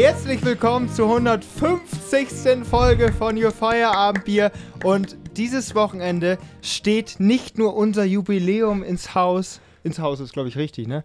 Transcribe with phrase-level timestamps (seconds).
[0.00, 2.64] Herzlich willkommen zur 150.
[2.64, 4.52] Folge von Your Feierabendbier.
[4.84, 9.60] Und dieses Wochenende steht nicht nur unser Jubiläum ins Haus.
[9.82, 11.04] Ins Haus ist, glaube ich, richtig, ne?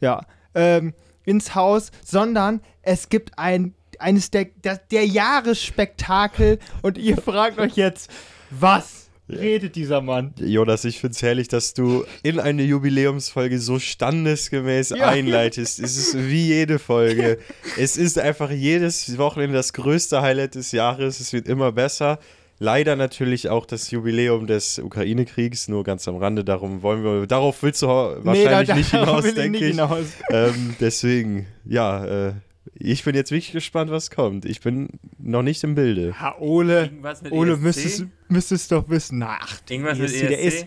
[0.00, 0.20] Ja.
[0.54, 6.60] Ähm, ins Haus, sondern es gibt ein, eines der, der, der Jahresspektakel.
[6.82, 8.12] Und ihr fragt euch jetzt,
[8.50, 8.99] was
[9.32, 10.32] redet dieser Mann?
[10.38, 15.08] Jonas, ich finde es herrlich, dass du in eine Jubiläumsfolge so standesgemäß Ja.
[15.08, 15.80] einleitest.
[15.80, 17.38] Es ist wie jede Folge.
[17.78, 21.20] es ist einfach jedes Wochenende das größte Highlight des Jahres.
[21.20, 22.18] Es wird immer besser.
[22.62, 26.44] Leider natürlich auch das Jubiläum des Ukraine-Kriegs, nur ganz am Rande.
[26.44, 29.68] Darum wollen wir, darauf willst du wahrscheinlich da- nicht hinaus, will ich denke nicht ich.
[29.70, 30.04] hinaus.
[30.30, 32.32] Ähm, deswegen, ja, äh,
[32.74, 34.44] ich bin jetzt wirklich gespannt, was kommt.
[34.44, 36.18] Ich bin noch nicht im Bilde.
[36.20, 36.90] Ha, Ole,
[37.30, 37.62] Ole ESC?
[37.62, 39.22] müsstest, müsstest doch wissen.
[39.22, 40.28] Ach, Irgendwas mit ESC, ESC?
[40.28, 40.66] der ist,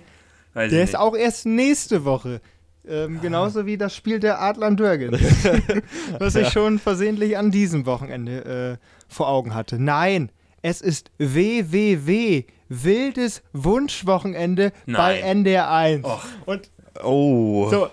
[0.54, 1.00] Weiß der ich ist nicht.
[1.00, 2.42] auch erst nächste Woche.
[2.86, 5.12] Ähm, genauso wie das Spiel der Adlern Dörgen.
[6.20, 9.80] was ich schon versehentlich an diesem Wochenende äh, vor Augen hatte.
[9.80, 12.44] Nein, es ist WWW.
[12.70, 15.23] Wildes Wunschwochenende bei Nein.
[15.45, 16.04] NDR 1.
[16.06, 16.23] Och.
[16.45, 16.70] Und
[17.04, 17.70] Oh.
[17.70, 17.88] so.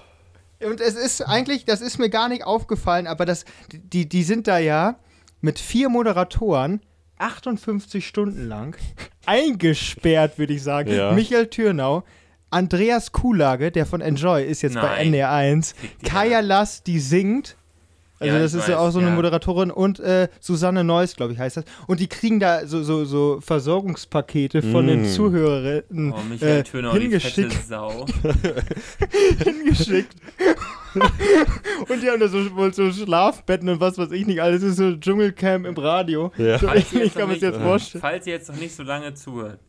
[0.65, 4.47] Und es ist eigentlich, das ist mir gar nicht aufgefallen, aber das, die, die sind
[4.47, 4.97] da ja
[5.41, 6.81] mit vier Moderatoren
[7.19, 8.77] 58 Stunden lang
[9.27, 10.91] eingesperrt, würde ich sagen.
[10.93, 11.13] Ja.
[11.13, 12.05] Michael Türnau,
[12.51, 15.07] Andreas Kuhlage, der von Enjoy ist jetzt bei Nein.
[15.09, 16.47] NDR 1, Fick die Kaya alle.
[16.47, 17.57] Lass, die singt.
[18.21, 19.15] Also Ja, das ich ist ja weiß, auch so eine ja.
[19.15, 21.65] Moderatorin und äh, Susanne Neuss, glaube ich, heißt das.
[21.87, 25.05] Und die kriegen da so, so, so Versorgungspakete von den Mm.
[25.07, 27.67] Zuhörerinnen Oh, Michael äh, Töner, fette hingeschickt.
[27.67, 28.05] Sau.
[29.45, 30.15] hingeschickt.
[31.89, 34.61] und die haben da so, wohl so Schlafbetten und was weiß ich nicht alles.
[34.61, 36.33] Das ist so Dschungelcamp im Radio.
[36.37, 36.59] Ja.
[36.59, 38.03] So jetzt kann noch es jetzt vorstellen.
[38.03, 39.61] Falls ihr jetzt noch nicht so lange zuhört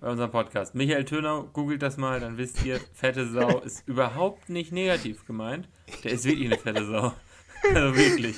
[0.00, 4.48] bei unserem Podcast, Michael Töner, googelt das mal, dann wisst ihr, fette Sau ist überhaupt
[4.48, 5.68] nicht negativ gemeint.
[6.02, 7.12] Der ist wirklich eine fette Sau.
[7.72, 8.36] Also wirklich.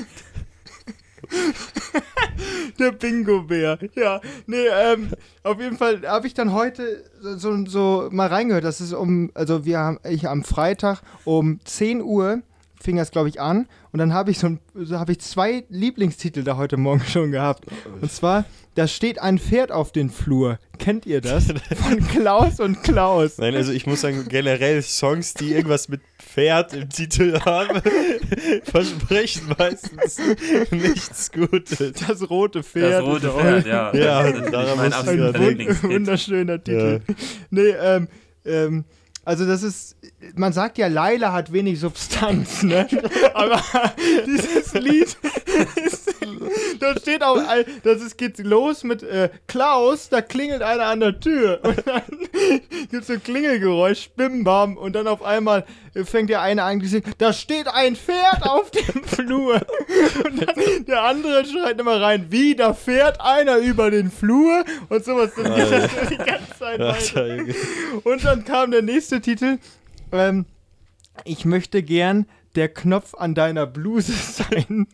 [2.78, 3.78] Der Bingo-Bär.
[3.94, 5.10] Ja, nee, ähm,
[5.42, 8.64] auf jeden Fall habe ich dann heute so, so, mal reingehört.
[8.64, 12.42] Das ist um, also wir haben, ich am Freitag um 10 Uhr
[12.80, 13.66] fing das, glaube ich, an.
[13.92, 17.32] Und dann habe ich so, ein- so habe ich zwei Lieblingstitel da heute Morgen schon
[17.32, 17.64] gehabt.
[18.00, 18.44] Und zwar,
[18.74, 20.58] da steht ein Pferd auf den Flur.
[20.78, 21.46] Kennt ihr das?
[21.76, 23.38] Von Klaus und Klaus.
[23.38, 27.80] Nein, also ich muss sagen, generell Songs, die irgendwas mit Pferd im Titel haben,
[28.64, 30.18] versprechen meistens
[30.70, 31.92] nichts Gutes.
[32.06, 32.92] Das rote Pferd.
[32.92, 33.94] Das rote Pferd, ja.
[33.94, 37.00] Ja, das ist mein absoluter ja wund wunderschöner Titel.
[37.50, 38.08] Nee, ähm,
[38.44, 38.84] ähm,
[39.26, 39.96] also das ist,
[40.36, 42.86] man sagt ja, Laila hat wenig Substanz, ne?
[43.34, 43.60] Aber
[44.24, 45.16] dieses Lied,
[45.84, 46.05] ist,
[46.80, 47.40] da steht auch,
[47.82, 52.02] das ist, geht los mit äh, Klaus, da klingelt einer an der Tür und dann
[52.90, 56.62] gibt es so ein Klingelgeräusch, bim bam und dann auf einmal äh, fängt der eine
[56.62, 59.60] an, zu singen, da steht ein Pferd auf dem Flur
[60.24, 65.04] und dann der andere schreit immer rein, wie, da fährt einer über den Flur und
[65.04, 65.30] sowas.
[65.36, 67.54] Das geht das die ganze Zeit weiter.
[68.04, 69.58] Und dann kam der nächste Titel.
[70.12, 70.46] Ähm,
[71.24, 72.26] ich möchte gern
[72.56, 74.86] der Knopf an deiner Bluse sein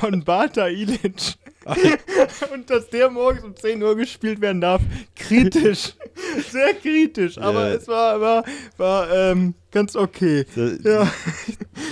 [0.00, 1.34] von Bata Ilic.
[2.54, 4.80] Und dass der morgens um 10 Uhr gespielt werden darf,
[5.14, 5.94] kritisch.
[6.50, 7.36] Sehr kritisch.
[7.38, 7.74] Aber Ja.
[7.74, 8.44] es war, war,
[8.78, 10.44] war ähm, ganz okay.
[10.56, 11.10] Ja.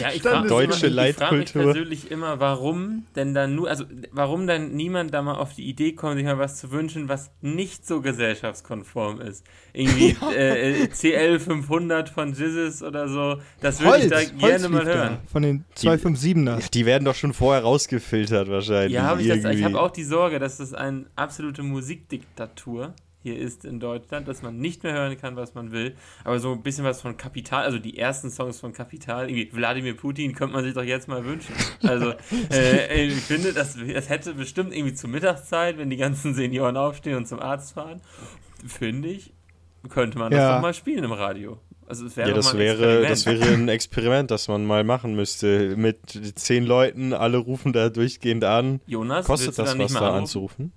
[0.01, 1.73] Ja, ich frage ist Deutsche immer, ich frag mich Leitkultur.
[1.73, 5.93] persönlich immer, warum denn dann nur, also warum dann niemand da mal auf die Idee
[5.93, 9.45] kommt, sich mal was zu wünschen, was nicht so gesellschaftskonform ist.
[9.73, 14.79] Irgendwie äh, äh, CL 500 von Jizzes oder so, das würde ich da gerne mal
[14.79, 15.19] lief da hören.
[15.31, 16.71] Von den 257er.
[16.71, 18.93] Die werden doch schon vorher rausgefiltert wahrscheinlich.
[18.93, 22.95] Ja, habe ich das, ich habe auch die Sorge, dass das eine absolute Musikdiktatur
[23.29, 25.95] hier ist in Deutschland, dass man nicht mehr hören kann, was man will.
[26.25, 29.97] Aber so ein bisschen was von Kapital, also die ersten Songs von Kapital, irgendwie Wladimir
[29.97, 31.55] Putin, könnte man sich doch jetzt mal wünschen.
[31.83, 32.15] Also
[32.53, 37.17] äh, ich finde, das, das hätte bestimmt irgendwie zur Mittagszeit, wenn die ganzen Senioren aufstehen
[37.17, 38.01] und zum Arzt fahren,
[38.67, 39.33] finde ich,
[39.89, 40.55] könnte man das Ja.
[40.57, 41.61] doch mal spielen im Radio.
[41.87, 45.75] Also es wäre Ja, das wäre, das wäre ein Experiment, das man mal machen müsste.
[45.77, 45.99] Mit
[46.39, 48.81] zehn Leuten, alle rufen da durchgehend an.
[48.87, 50.19] Jonas, Kostet das was, da anrufen?
[50.19, 50.73] anzurufen?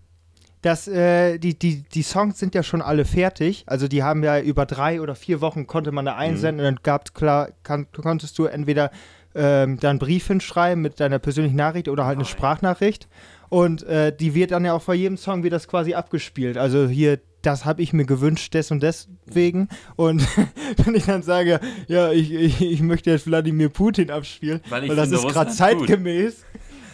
[0.62, 3.64] Das, äh, die, die, die Songs sind ja schon alle fertig.
[3.66, 6.84] Also die haben ja über drei oder vier Wochen konnte man da einsenden und dann
[6.84, 8.92] gab klar, kann, konntest du entweder
[9.34, 12.32] ähm, da einen Brief hinschreiben mit deiner persönlichen Nachricht oder halt eine Nein.
[12.32, 13.08] Sprachnachricht.
[13.50, 16.58] Und äh, die wird dann ja auch vor jedem Song wird das quasi abgespielt.
[16.58, 19.68] Also hier, das habe ich mir gewünscht, des und deswegen.
[19.96, 20.26] Und
[20.86, 24.96] wenn ich dann sage, ja, ich, ich, ich möchte jetzt Wladimir Putin abspielen, Weil weil,
[24.96, 25.88] das ist gerade Russland gut.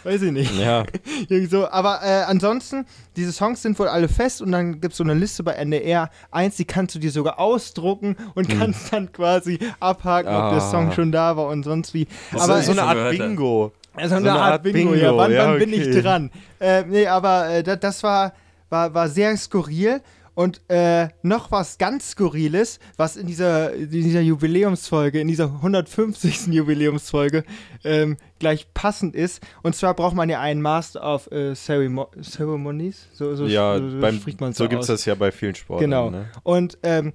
[0.04, 0.54] Weiß ich nicht.
[0.58, 0.84] Ja,
[1.28, 1.68] Irgendwie so.
[1.68, 2.86] Aber äh, ansonsten,
[3.16, 6.10] diese Songs sind wohl alle fest und dann gibt es so eine Liste bei NDR
[6.30, 10.70] 1, die kannst du dir sogar ausdrucken und kannst dann quasi abhaken, ob der Ah.
[10.70, 12.06] Song schon da war und sonst wie.
[12.32, 13.10] das Aber ist so eine Art.
[13.10, 13.72] Bingo.
[13.94, 15.16] Also eine, Art, Art Bingo, Bingo, ja.
[15.16, 16.30] Wann, ja, wann bin ich dran?
[16.60, 18.32] Äh, nee, aber äh, das, das war,
[18.70, 20.00] war, war sehr skurril.
[20.38, 26.46] Und äh, noch was ganz Skurriles, was in dieser, in dieser Jubiläumsfolge, in dieser 150.
[26.46, 27.42] Jubiläumsfolge
[27.82, 29.44] ähm, gleich passend ist.
[29.64, 33.08] Und zwar braucht man ja einen Master of äh, Ceremo Ceremonies.
[33.14, 34.62] So, so, ja, so, so beim, spricht man so.
[34.62, 35.90] So gibt es das ja bei vielen Sportarten.
[35.90, 36.10] Genau.
[36.10, 36.30] Ne?
[36.44, 37.14] Und ähm,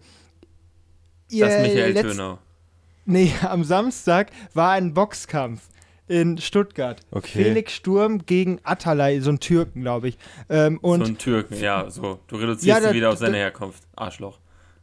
[1.29, 2.39] ihr, das Michael Töner.
[3.05, 5.69] Nee, am Samstag war ein Boxkampf
[6.07, 7.01] in Stuttgart.
[7.11, 7.43] Okay.
[7.43, 10.17] Felix Sturm gegen Atalay, so ein Türken, glaube ich.
[10.49, 12.19] Ähm, und so ein Türken, ja, so.
[12.27, 13.83] Du reduzierst ja, ihn wieder auf seine Herkunft.
[13.95, 14.39] Arschloch.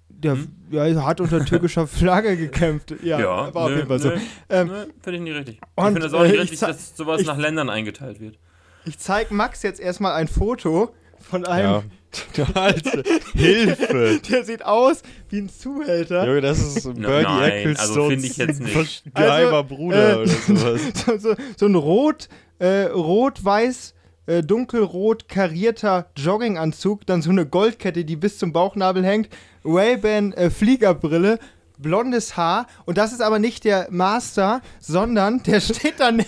[0.08, 0.48] Der hm?
[0.70, 2.94] ja, hat unter türkischer Flagge gekämpft.
[3.02, 4.12] Ja, ja war nö, auf jeden Fall so.
[4.48, 4.70] Ähm,
[5.02, 5.60] finde ich nicht richtig.
[5.76, 8.38] ich finde es auch nicht äh, richtig, dass sowas ich, nach Ländern eingeteilt wird.
[8.84, 11.82] Ich zeige Max jetzt erstmal ein Foto von einem ja.
[12.54, 13.02] Alter,
[13.34, 14.20] Hilfe!
[14.30, 16.26] Der sieht aus wie ein Zuhälter.
[16.26, 19.04] Junge, das ist Bernie Nein, Ecclestones also finde ich jetzt nicht.
[19.14, 20.80] geheimer also, Bruder äh, oder sowas.
[21.06, 22.28] So, so, so ein rot,
[22.58, 23.94] äh, rot-weiß,
[24.26, 29.28] äh, dunkelrot karierter Jogginganzug, dann so eine Goldkette, die bis zum Bauchnabel hängt,
[29.64, 31.38] Ray-Ban äh, Fliegerbrille,
[31.82, 36.26] blondes Haar und das ist aber nicht der Master, sondern der steht daneben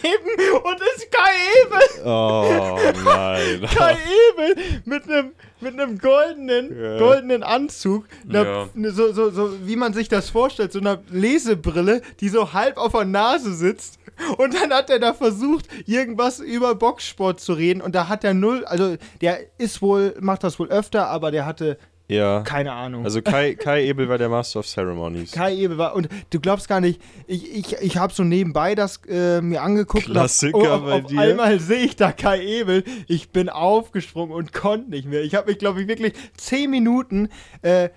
[0.65, 1.33] und ist Kai
[1.65, 2.07] Ebel.
[2.07, 3.69] Oh nein.
[3.77, 3.97] Kai
[4.31, 5.33] Ebel mit einem
[5.63, 6.99] mit einem goldenen, ja.
[6.99, 8.69] goldenen Anzug, einer.
[8.75, 12.77] Ne, so, so, so wie man sich das vorstellt, so einer Lesebrille, die so halb
[12.77, 13.99] auf der Nase sitzt.
[14.37, 17.81] Und dann hat er da versucht, irgendwas über Boxsport zu reden.
[17.81, 21.47] Und da hat er null, also der ist wohl, macht das wohl öfter, aber der
[21.47, 21.79] hatte
[22.13, 22.43] ja.
[22.43, 23.05] Keine Ahnung.
[23.05, 25.33] Also Kai, Kai Ebel war der Master of Ceremonies.
[25.33, 29.01] Kai Ebel war, und du glaubst gar nicht, ich, ich, ich habe so nebenbei das
[29.09, 30.05] äh, mir angeguckt.
[30.05, 31.21] Klassiker und auf, bei auf, dir.
[31.21, 32.85] einmal sehe ich da Kai Ebel.
[33.09, 35.23] Ich bin aufgesprungen und konnte nicht mehr.
[35.23, 37.29] Ich habe mich, glaube ich, wirklich zehn Minuten
[37.63, 37.89] äh,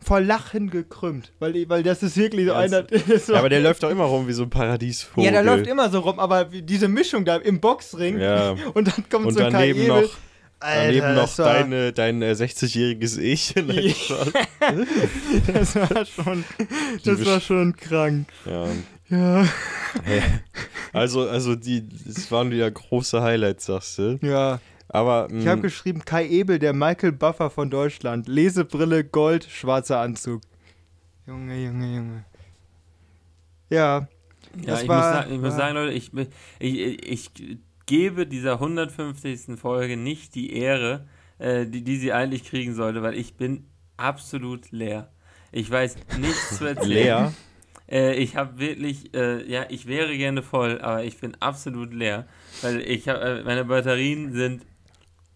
[0.00, 2.86] vor Lachen gekrümmt, weil, weil das ist wirklich so einer.
[3.18, 5.24] So ja, aber der läuft doch immer rum wie so ein Paradiesvogel.
[5.24, 8.54] Ja, der läuft immer so rum, aber diese Mischung da im Boxring ja.
[8.74, 9.88] und dann kommt und so Kai Ebel.
[9.88, 10.10] Noch
[10.60, 13.54] Alter, Daneben noch deine, dein äh, 60-jähriges Ich.
[15.46, 16.44] das war schon,
[17.04, 18.28] das war schon krank.
[18.44, 18.66] Ja.
[19.08, 19.46] Ja.
[20.92, 24.18] Also, also die, das waren wieder große Highlights, sagst du.
[24.20, 24.60] Ja.
[24.88, 28.26] Aber, ich habe mm, geschrieben, Kai Ebel, der Michael Buffer von Deutschland.
[28.26, 30.40] Lesebrille, Gold, schwarzer Anzug.
[31.26, 32.24] Junge, Junge, Junge.
[33.70, 34.08] Ja.
[34.64, 36.10] Ja, ich, war, muss sagen, ich muss sagen, Leute, ich,
[36.58, 37.58] ich, ich
[37.88, 39.58] gebe dieser 150.
[39.58, 41.08] Folge nicht die Ehre,
[41.38, 45.10] äh, die, die sie eigentlich kriegen sollte, weil ich bin absolut leer.
[45.50, 46.88] Ich weiß nichts zu erzählen.
[46.88, 47.32] leer?
[47.90, 52.28] Äh, ich habe wirklich, äh, ja, ich wäre gerne voll, aber ich bin absolut leer,
[52.60, 54.66] weil ich habe, äh, meine Batterien sind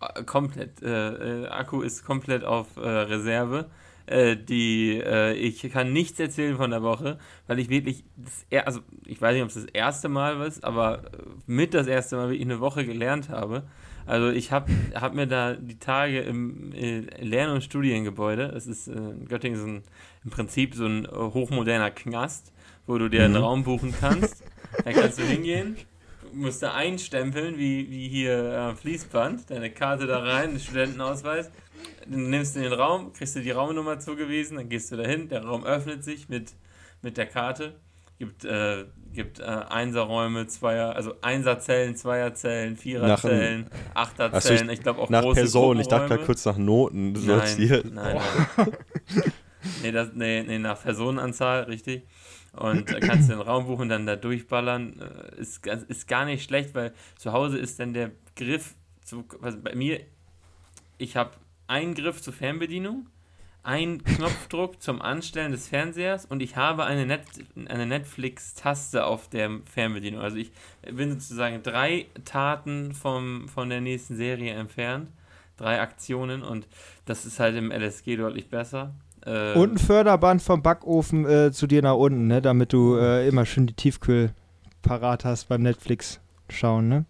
[0.00, 3.70] äh, komplett, äh, Akku ist komplett auf Reserve
[4.12, 8.80] äh, die, äh, ich kann nichts erzählen von der Woche, weil ich wirklich, das, also
[9.06, 11.02] ich weiß nicht, ob es das erste Mal war, aber
[11.46, 13.64] mit das erste Mal wirklich eine Woche gelernt habe.
[14.04, 18.88] Also ich habe hab mir da die Tage im äh, Lern- und Studiengebäude, das ist
[18.88, 19.82] äh, in Göttingen so ein,
[20.24, 22.52] im Prinzip so ein hochmoderner Knast,
[22.86, 23.44] wo du dir einen mhm.
[23.44, 24.44] Raum buchen kannst.
[24.84, 25.76] da kannst du hingehen,
[26.32, 31.50] musst da einstempeln, wie, wie hier am Fließband, deine Karte da rein, den Studentenausweis
[32.06, 35.64] nimmst du den Raum, kriegst du die Raumnummer zugewiesen, dann gehst du dahin, der Raum
[35.64, 36.52] öffnet sich mit,
[37.02, 37.74] mit der Karte,
[38.18, 45.10] gibt, äh, gibt äh, Einserräume, Zweier, also Einserzellen, Zweierzellen, Viererzellen, Achterzellen, ich, ich glaube auch
[45.10, 47.12] nach große Person, ich dachte gerade kurz nach Noten.
[47.12, 48.20] Nein, nein, nein.
[49.82, 52.06] nee, das, nee, nee, nach Personenanzahl, richtig.
[52.52, 55.00] Und kannst den Raum buchen, dann da durchballern.
[55.00, 59.58] Äh, ist, ist gar nicht schlecht, weil zu Hause ist dann der Griff, zu, also
[59.58, 60.00] bei mir,
[60.98, 61.32] ich habe
[61.72, 63.06] einen Griff zur Fernbedienung,
[63.62, 67.22] ein Knopfdruck zum Anstellen des Fernsehers und ich habe eine, Net
[67.66, 70.20] eine Netflix-Taste auf der Fernbedienung.
[70.20, 70.52] Also ich
[70.92, 75.08] bin sozusagen drei Taten vom, von der nächsten Serie entfernt,
[75.56, 76.68] drei Aktionen und
[77.06, 78.94] das ist halt im LSG deutlich besser.
[79.24, 82.42] Äh, und ein Förderband vom Backofen äh, zu dir nach unten, ne?
[82.42, 84.34] damit du äh, immer schön die Tiefkühl
[84.82, 87.06] parat hast beim Netflix schauen, ne?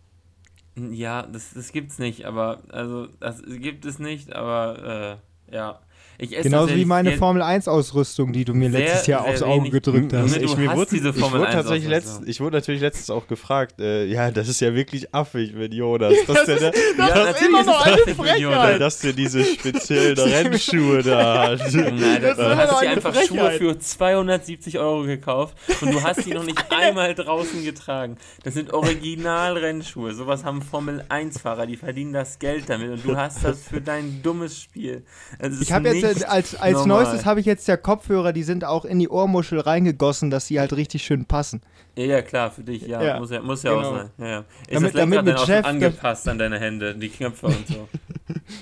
[0.77, 5.82] Ja, das, das gibt's nicht, aber also das gibt es nicht, aber äh, ja.
[6.19, 10.37] Genauso wie meine Formel 1-Ausrüstung, die du mir sehr, letztes Jahr aufs Auge gedrückt hast.
[10.37, 13.81] Ich, mir wurde, diese Formel ich, wurde tatsächlich letzt, ich wurde natürlich letztens auch gefragt,
[13.81, 16.15] äh, ja, das ist ja wirklich affig mit Jonas.
[16.33, 18.81] Das, der, ist, das ja, ist immer noch eine Frechheit.
[18.81, 21.61] Dass der diese speziellen Rennschuhe da hat.
[21.73, 23.29] Nein, das, du hast dir einfach Frechheit.
[23.29, 28.17] Schuhe für 270 Euro gekauft und du hast die noch nicht einmal draußen getragen.
[28.45, 30.15] Das sind Original-Rennschuhe.
[30.15, 34.23] Sowas haben Formel 1-Fahrer, die verdienen das Geld damit und du hast das für dein
[34.23, 35.05] dummes Spiel.
[35.39, 38.65] Also ich habe jetzt äh, als, als neuestes habe ich jetzt ja Kopfhörer, die sind
[38.65, 41.61] auch in die Ohrmuschel reingegossen, dass sie halt richtig schön passen.
[41.97, 43.03] Ja, ja, klar, für dich, ja.
[43.03, 43.89] Ja, Muss ja, muss ja genau.
[43.91, 44.11] auch sein.
[44.19, 44.39] Ja, ja.
[44.39, 47.67] Ist Damit- das damit dann mit auch Jeff- angepasst an deine Hände, die Knöpfe und
[47.69, 47.89] so?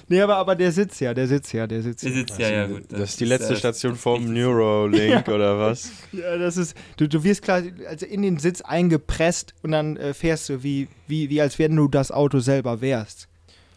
[0.09, 2.11] Nee, aber, aber der sitzt ja, der sitzt ja, der sitzt ja.
[2.13, 2.83] sitzt ja, ja, gut.
[2.89, 4.33] Das ist die letzte äh, Station das ist vom.
[4.33, 5.91] Neuralink oder was?
[6.13, 10.13] Ja, das ist, du, du wirst klar, also in den Sitz eingepresst und dann äh,
[10.15, 13.29] fährst du, wie, wie, wie als wenn du das Auto selber wärst.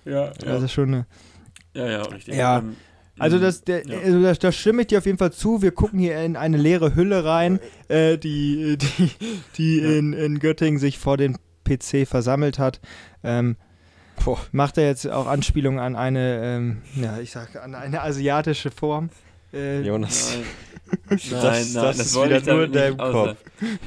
[0.05, 0.65] Ja, Das ja.
[0.65, 1.05] ist schon eine.
[1.73, 2.35] Ja, ja, richtig.
[2.35, 2.63] Ja.
[3.19, 3.99] Also das, der, Ja.
[3.99, 5.61] also das, das stimme ich dir auf jeden Fall zu.
[5.61, 9.11] Wir gucken hier in eine leere Hülle rein, äh, die, die,
[9.57, 9.91] die Ja.
[9.99, 12.81] in, in Göttingen sich vor den PC versammelt hat.
[13.23, 13.55] Ähm,
[14.25, 14.39] Boah.
[14.51, 19.09] macht er jetzt auch Anspielung an eine, ähm, ja, ich sag, an eine asiatische Form.
[19.53, 20.31] Äh, Jonas.
[20.35, 20.43] Nein,
[21.09, 22.97] Das- nein, das das, ist wieder nur in deinem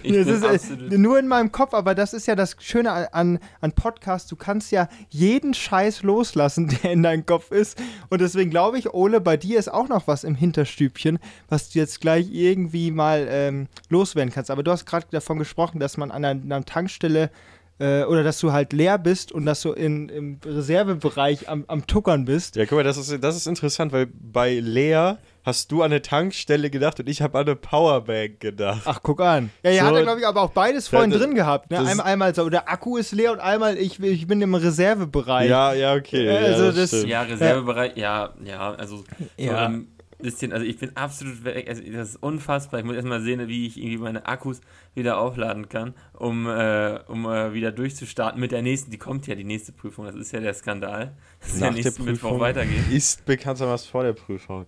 [0.02, 3.72] bin ist, äh, nur in meinem Kopf, aber das ist ja das Schöne an, an
[3.72, 4.28] Podcasts.
[4.28, 7.78] Du kannst ja jeden Scheiß loslassen, der in deinem Kopf ist.
[8.08, 11.78] Und deswegen glaube ich, Ole, bei dir ist auch noch was im Hinterstübchen, was du
[11.78, 14.50] jetzt gleich irgendwie mal ähm, loswerden kannst.
[14.50, 17.30] Aber du hast gerade davon gesprochen, dass man an einer, einer Tankstelle
[17.78, 21.86] äh, oder dass du halt leer bist und dass du in, im Reservebereich am, am
[21.86, 22.56] Tuckern bist.
[22.56, 25.14] Ja, guck mal, das ist, das ist interessant, weil bei Lea
[25.46, 28.82] hast du an eine Tankstelle gedacht und ich habe an eine Powerbank gedacht.
[28.84, 29.50] Ach, guck an.
[29.62, 31.70] Ja, ihr So, hattet, glaube ich, aber auch beides vorhin das- drin gehabt.
[31.70, 31.78] Ne?
[31.78, 35.48] das- Einmal, einmal so, der Akku ist leer und einmal, ich, ich bin im Reservebereich.
[35.48, 36.24] Ja, ja, okay.
[36.26, 37.08] Ja, ja, also das das- stimmt.
[37.08, 39.04] ja, Reservebereich, ja, ja, also
[39.36, 39.50] Ja.
[39.52, 39.88] so ein
[40.18, 42.80] bisschen, also ich bin absolut weg, also das ist unfassbar.
[42.80, 44.60] Ich muss erstmal sehen, wie ich irgendwie meine Akkus
[44.94, 49.34] wieder aufladen kann, um, äh, um äh, wieder durchzustarten mit der nächsten, die kommt ja,
[49.34, 52.20] die nächste Prüfung, das ist ja der Skandal, dass es ja Nach der nächsten Mittwoch
[52.30, 52.90] Prüfung weitergeht.
[52.90, 54.66] ist bekanntermaßen vor der Prüfung.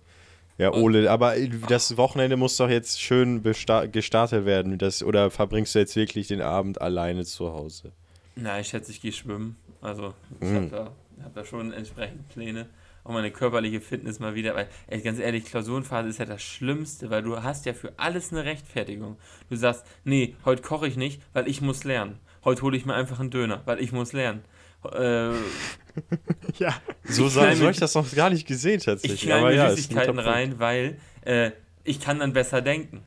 [0.59, 1.35] Ja, Ole, aber
[1.69, 4.77] das Wochenende muss doch jetzt schön gestartet werden.
[4.77, 7.93] Das, oder verbringst du jetzt wirklich den Abend alleine zu Hause?
[8.35, 9.55] Na, ich schätze, ich gehe schwimmen.
[9.81, 10.55] Also, ich Mhm.
[10.55, 12.67] habe da, hab da schon entsprechend Pläne.
[13.05, 14.53] Auch meine körperliche Fitness mal wieder.
[14.53, 18.33] Weil, ey, ganz ehrlich, Klausurenphase ist ja das Schlimmste, weil du hast ja für alles
[18.33, 19.15] eine Rechtfertigung.
[19.49, 22.19] Du sagst, nee, heute koche ich nicht, weil ich muss lernen.
[22.43, 24.41] Heute hole ich mir einfach einen Döner, weil ich muss lernen.
[24.83, 25.29] Äh,
[26.59, 26.73] ja.
[27.03, 29.21] So Ich knall so habe ich das noch gar nicht gesehen ich tatsächlich.
[29.21, 31.51] knall aber mir ja, Süßigkeiten rein, weil äh,
[31.83, 33.03] ich kann dann besser denken.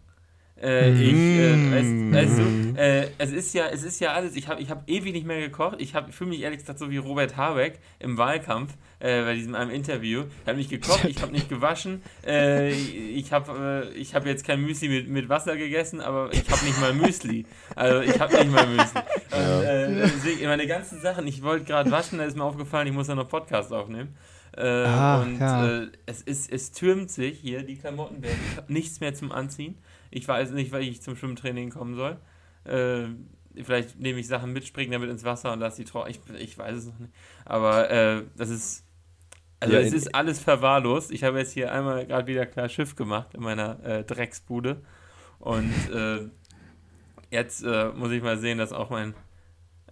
[0.62, 1.72] Äh, ich, Mm.
[1.72, 4.36] äh, weißt, weißt du, äh, es ist ja, es ist ja alles.
[4.36, 5.76] Ich habe, ich habe ewig nicht mehr gekocht.
[5.80, 9.56] Ich habe, fühle mich ehrlich gesagt so wie Robert Habeck im Wahlkampf äh, bei diesem
[9.56, 10.22] einem Interview.
[10.42, 12.02] Ich habe nicht gekocht, ich habe nicht gewaschen.
[12.24, 16.48] Äh, ich habe, äh, ich habe jetzt kein Müsli mit, mit Wasser gegessen, aber ich
[16.48, 17.44] habe nicht mal Müsli.
[17.74, 19.00] Also ich habe nicht mal Müsli.
[19.32, 21.26] Und, deswegen meine ganzen Sachen.
[21.26, 24.14] Ich wollte gerade waschen, da ist mir aufgefallen, ich muss ja noch Podcast aufnehmen.
[24.54, 25.86] Ah, und ja.
[26.04, 28.38] es, ist, es türmt sich hier, die Klamotten werden.
[28.50, 29.76] Ich habe nichts mehr zum Anziehen.
[30.12, 32.18] Ich weiß nicht, weil ich zum Schwimmtraining kommen soll.
[32.64, 33.08] Äh,
[33.62, 36.14] vielleicht nehme ich Sachen mit, springe damit ins Wasser und lasse die trocknen.
[36.14, 37.12] Ich, ich weiß es noch nicht.
[37.44, 38.86] Aber äh, das ist.
[39.60, 41.12] Also es ist alles verwahrlost.
[41.12, 44.82] Ich habe jetzt hier einmal gerade wieder klar Schiff gemacht in meiner äh, Drecksbude.
[45.38, 46.28] Und äh,
[47.30, 49.14] jetzt äh, muss ich mal sehen, dass auch mein,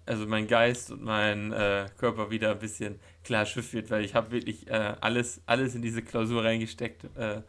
[0.07, 4.17] also mein Geist und mein äh, Körper wieder ein bisschen klar Schiff wird, weil ich
[4.17, 7.43] habe wirklich äh, alles, alles in diese Klausur reingesteckt, äh,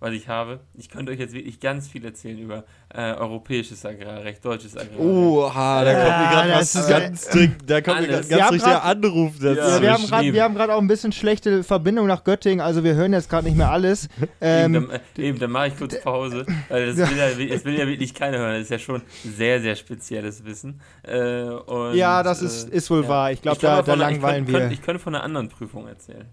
[0.00, 0.60] was ich habe.
[0.74, 2.64] Ich könnte euch jetzt wirklich ganz viel erzählen über
[2.94, 5.00] äh, europäisches Agrarrecht, deutsches Agrarrecht.
[5.00, 8.44] Oha, da kommt mir Ja, gerade was ist- ganz dringend, da kommt mir ganz Wir
[8.44, 9.60] haben richtiger grad- Anruf dazu.
[9.60, 10.34] Ja, wir haben grad- Eben.
[10.34, 13.46] wir haben gerade auch ein bisschen schlechte Verbindung nach Göttingen, also wir hören jetzt gerade
[13.48, 14.08] nicht mehr alles.
[14.20, 17.64] Eben, Ähm, dann, äh, eben, dann mache ich kurz Pause, weil das will, ja, das
[17.64, 18.52] will ja wirklich keiner hören.
[18.54, 20.80] Das ist ja schon sehr, sehr spezielles Wissen.
[21.02, 23.08] Äh, und, ja, das ist, äh, ist wohl ja.
[23.08, 23.32] wahr.
[23.32, 24.72] Ich glaube, Ich kann da, da langweilen ich könnte, wir.
[24.74, 26.26] Ich könnte von einer anderen Prüfung erzählen.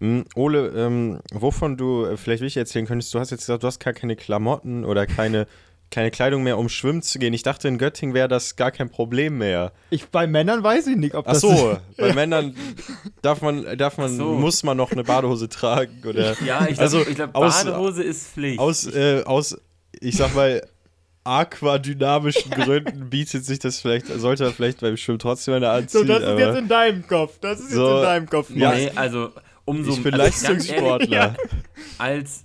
[0.00, 3.66] Mm, Ole, ähm, wovon du äh, vielleicht wichtig erzählen könntest, du hast jetzt gesagt, du
[3.66, 5.46] hast gar keine Klamotten oder keine,
[5.90, 7.34] keine Kleidung mehr, um schwimmen zu gehen.
[7.34, 9.72] Ich dachte, in Göttingen wäre das gar kein Problem mehr.
[9.90, 11.40] Ich, bei Männern weiß ich nicht, ob Ach das.
[11.40, 12.54] so, bei Männern
[13.22, 14.34] darf man, darf man, Ach so.
[14.34, 18.02] muss man noch eine Badehose tragen oder Ja, ich glaube, Also, ich glaub, aus- Badehose
[18.04, 18.60] ist Pflicht.
[18.60, 19.56] aus, äh, aus,
[20.00, 20.62] ich sag mal,
[21.24, 26.00] aquadynamischen Gründen bietet sich das vielleicht, sollte man vielleicht beim Schwimmen trotzdem eine anziehen.
[26.02, 27.38] So, das ist aber jetzt in deinem Kopf.
[27.40, 28.50] Das ist So, jetzt in deinem Kopf.
[28.54, 29.30] ja, nee, also
[29.68, 31.16] umso ich bin also Leistungssportler.
[31.16, 31.38] ehrlich,
[31.98, 32.44] als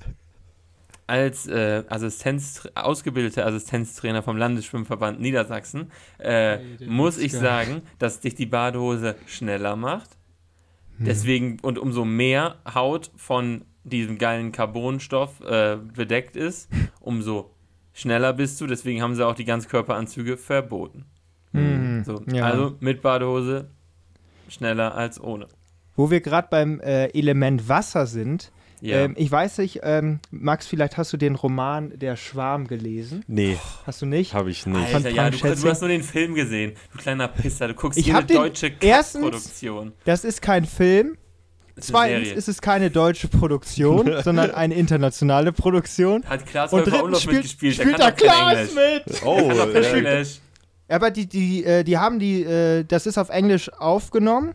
[1.06, 8.46] als äh, Assistenz, ausgebildeter Assistenztrainer vom Landesschwimmverband Niedersachsen äh, muss ich sagen, dass dich die
[8.46, 10.12] Badehose schneller macht.
[10.98, 11.06] Hm.
[11.06, 16.70] Deswegen und umso mehr Haut von diesem geilen Carbonstoff äh, bedeckt ist,
[17.02, 17.52] umso
[17.94, 18.68] schneller bist du.
[18.68, 21.06] Deswegen haben sie auch die Ganzkörperanzüge verboten.
[21.52, 22.04] Mhm.
[22.06, 22.46] So, Ja.
[22.46, 23.70] Also mit Badehose
[24.48, 25.48] schneller als ohne.
[25.96, 28.52] Wo wir gerade beim äh, Element Wasser sind.
[28.82, 28.98] Ja.
[28.98, 33.24] Ähm, ich weiß nicht, ähm, Max, vielleicht hast du den Roman Der Schwarm gelesen.
[33.28, 34.34] Nee, Hast du nicht?
[34.34, 34.88] habe ich nicht.
[34.90, 36.74] Von Alter, ja, du, du hast nur den Film gesehen.
[36.92, 37.70] Du kleiner Pisser.
[37.70, 39.94] Du guckst Ich jede deutsche erstens- Produktion.
[40.04, 41.16] Das ist kein Film.
[41.76, 42.38] Ist Zweitens Serie.
[42.38, 46.24] ist es keine deutsche Produktion, sondern eine internationale Produktion.
[46.26, 47.76] Hat Klaas Und drittens spielt, mitgespielt.
[47.76, 49.24] spielt der da kann Klaas mit.
[49.24, 49.94] Oh, Kann ja.
[49.94, 50.40] Englisch.
[50.90, 54.54] Aber die, die, äh, die haben die, äh, das ist auf Englisch aufgenommen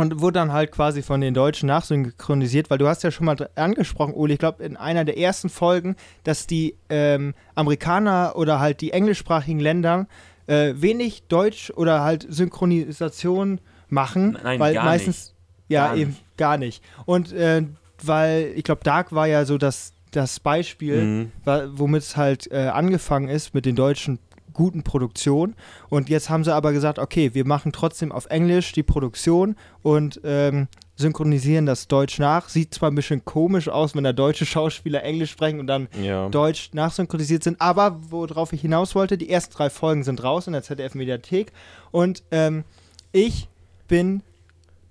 [0.00, 3.36] und wurde dann halt quasi von den Deutschen nachsynchronisiert, weil du hast ja schon mal
[3.54, 8.80] angesprochen, Uli, ich glaube in einer der ersten Folgen, dass die ähm, Amerikaner oder halt
[8.80, 10.06] die englischsprachigen Länder
[10.46, 15.34] äh, wenig Deutsch oder halt Synchronisation machen, Nein, weil gar meistens
[15.68, 16.82] ja Gar eben gar nicht.
[17.04, 17.62] Und äh,
[18.02, 21.32] weil ich glaube Dark war ja so das das Beispiel, Mhm.
[21.76, 24.18] womit es halt äh, angefangen ist mit den deutschen
[24.60, 25.54] guten Produktionen.
[25.88, 30.20] Und jetzt haben sie aber gesagt, okay, wir machen trotzdem auf Englisch die Produktion und
[30.24, 32.48] ähm, synchronisieren das Deutsch nach.
[32.50, 36.28] Sieht zwar ein bisschen komisch aus, wenn da deutsche Schauspieler Englisch sprechen und dann Ja.
[36.28, 40.52] Deutsch nachsynchronisiert sind, aber worauf ich hinaus wollte, die ersten drei Folgen sind raus in
[40.52, 41.52] der ZDF-Mediathek
[41.90, 42.64] und ähm,
[43.12, 43.48] ich
[43.88, 44.22] bin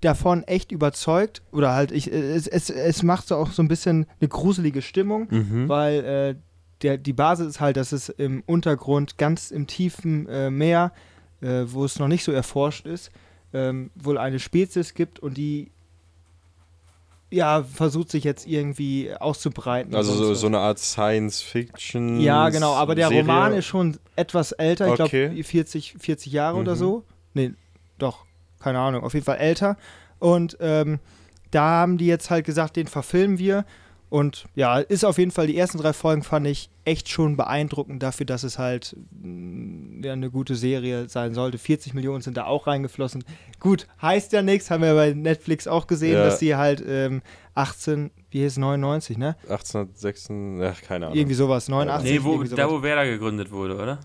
[0.00, 3.68] davon echt überzeugt oder halt ich, äh, es, es, es macht so auch so ein
[3.68, 5.68] bisschen eine gruselige Stimmung, Mhm.
[5.68, 6.34] weil äh,
[6.82, 10.92] der, die Basis ist halt, dass es im Untergrund, ganz im tiefen äh, Meer,
[11.40, 13.10] äh, wo es noch nicht so erforscht ist,
[13.52, 15.70] ähm, wohl eine Spezies gibt und die
[17.32, 19.94] ja, versucht sich jetzt irgendwie auszubreiten.
[19.94, 22.20] Also so, so eine Art Science-Fiction.
[22.20, 23.22] Ja, genau, aber der Serie.
[23.22, 25.42] Roman ist schon etwas älter, ich glaube Okay.
[25.42, 26.78] 40, 40 Jahre oder Mhm.
[26.78, 27.04] so.
[27.34, 27.52] Nee,
[27.98, 28.24] doch,
[28.58, 29.76] keine Ahnung, auf jeden Fall älter.
[30.18, 30.98] Und ähm,
[31.52, 33.64] da haben die jetzt halt gesagt, den verfilmen wir.
[34.10, 38.02] Und ja, ist auf jeden Fall, die ersten drei Folgen fand ich echt schon beeindruckend
[38.02, 41.58] dafür, dass es halt mh, ja, eine gute Serie sein sollte.
[41.58, 43.22] 40 Millionen sind da auch reingeflossen.
[43.60, 46.24] Gut, heißt ja nichts, haben wir bei Netflix auch gesehen, Ja.
[46.24, 47.22] dass die halt ähm,
[47.54, 49.36] 18, wie hieß es, 99, ne?
[49.48, 50.28] 1806,
[50.62, 51.16] ach, keine Ahnung.
[51.16, 52.10] Irgendwie sowas, 89.
[52.10, 52.50] Nee, wo, sowas.
[52.56, 54.00] da wo Werder gegründet wurde, oder?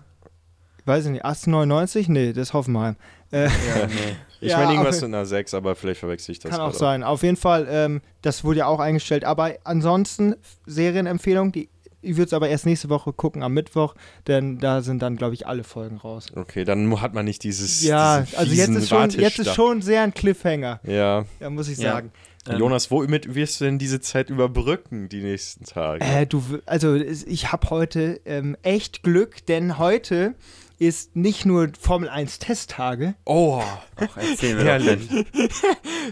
[0.84, 2.08] Weiß ich nicht, 1899?
[2.08, 2.94] Nee, das ist Hoffenheim.
[3.32, 3.48] Äh, Ja,
[3.88, 4.16] nee.
[4.40, 6.50] Ich Ja, meine irgendwas mit einer 6, aber vielleicht verwechsel ich das.
[6.50, 7.02] kann auch sein.
[7.02, 9.24] Auf jeden Fall, ähm, das wurde ja auch eingestellt.
[9.24, 10.34] Aber ansonsten,
[10.66, 11.68] Serienempfehlung, die,
[12.02, 13.94] ich würde es aber erst nächste Woche gucken, am Mittwoch,
[14.26, 16.26] denn da sind dann, glaube ich, alle Folgen raus.
[16.36, 17.82] Okay, dann hat man nicht dieses.
[17.82, 21.24] ja, also jetzt ist, schon, jetzt ist schon sehr ein Cliffhanger, Ja.
[21.40, 21.92] ja, muss ich Ja.
[21.92, 22.12] sagen.
[22.48, 26.04] Ähm, Jonas, womit wirst du denn diese Zeit überbrücken, die nächsten Tage?
[26.04, 30.34] Äh, du, also ich habe heute ähm, echt Glück, denn heute
[30.78, 33.62] ist nicht nur Formel 1 Testtage, oh,
[33.96, 35.08] Ach, erzähl mir herrlich.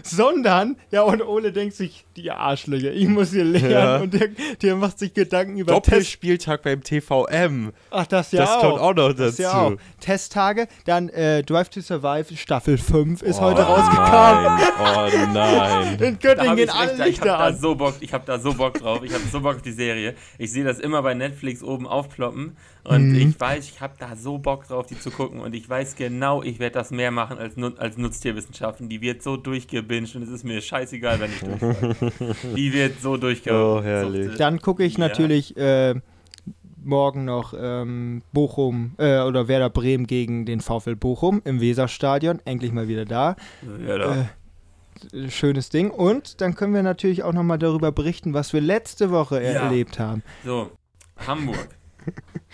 [0.03, 3.97] sondern, ja, und Ole denkt sich, die Arschlöcher, ich muss hier lernen Ja.
[3.97, 4.29] und der,
[4.61, 5.87] der macht sich Gedanken über Test.
[5.87, 7.71] Doppelspieltag beim TVM.
[7.91, 8.61] Ach, das ja das auch.
[8.61, 9.21] kommt auch noch dazu.
[9.23, 9.73] Das ja auch.
[9.99, 14.43] Testtage, dann äh, Drive to Survive Staffel 5 ist oh, heute rausgekommen.
[14.45, 14.71] Nein.
[14.79, 15.93] Oh nein.
[15.99, 17.57] In Da Göttingen gehen ich, alle echt, ich Lichter hab da an.
[17.57, 19.01] so Bock, ich habe da so Bock drauf.
[19.03, 20.15] Ich habe so Bock auf die Serie.
[20.37, 23.15] Ich sehe das immer bei Netflix oben aufploppen und Mhm.
[23.15, 26.43] ich weiß, ich habe da so Bock drauf, die zu gucken und ich weiß genau,
[26.43, 28.89] ich werde das mehr machen als, als Nutztierwissenschaften.
[28.89, 29.37] Die wird so
[29.87, 31.95] durchgebinged und es ist mir scheißegal, wenn ich durchfall.
[32.55, 33.51] Die wird so durchge...
[33.53, 34.35] Oh, herrlich.
[34.37, 35.07] Dann gucke ich Ja.
[35.07, 35.95] natürlich äh,
[36.83, 42.39] morgen noch ähm, Bochum äh, oder Werder Bremen gegen den VfL Bochum im Weserstadion.
[42.45, 43.35] Endlich mal wieder da.
[43.87, 44.29] ja, da.
[45.13, 45.89] Äh, schönes Ding.
[45.91, 49.49] Und dann können wir natürlich auch nochmal darüber berichten, was wir letzte Woche Ja.
[49.63, 50.23] erlebt haben.
[50.43, 50.71] So,
[51.25, 51.69] Hamburg.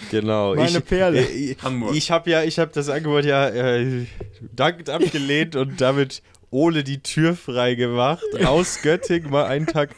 [0.10, 0.56] Genau.
[0.56, 1.20] Meine ich, Perle.
[1.20, 1.94] äh, Ich, Hamburg.
[1.94, 4.06] ich habe ja, ich habe das Angebot ja äh,
[4.56, 9.95] dankend abgelehnt und damit Ole die Tür frei gemacht, aus Göttingen mal einen Tag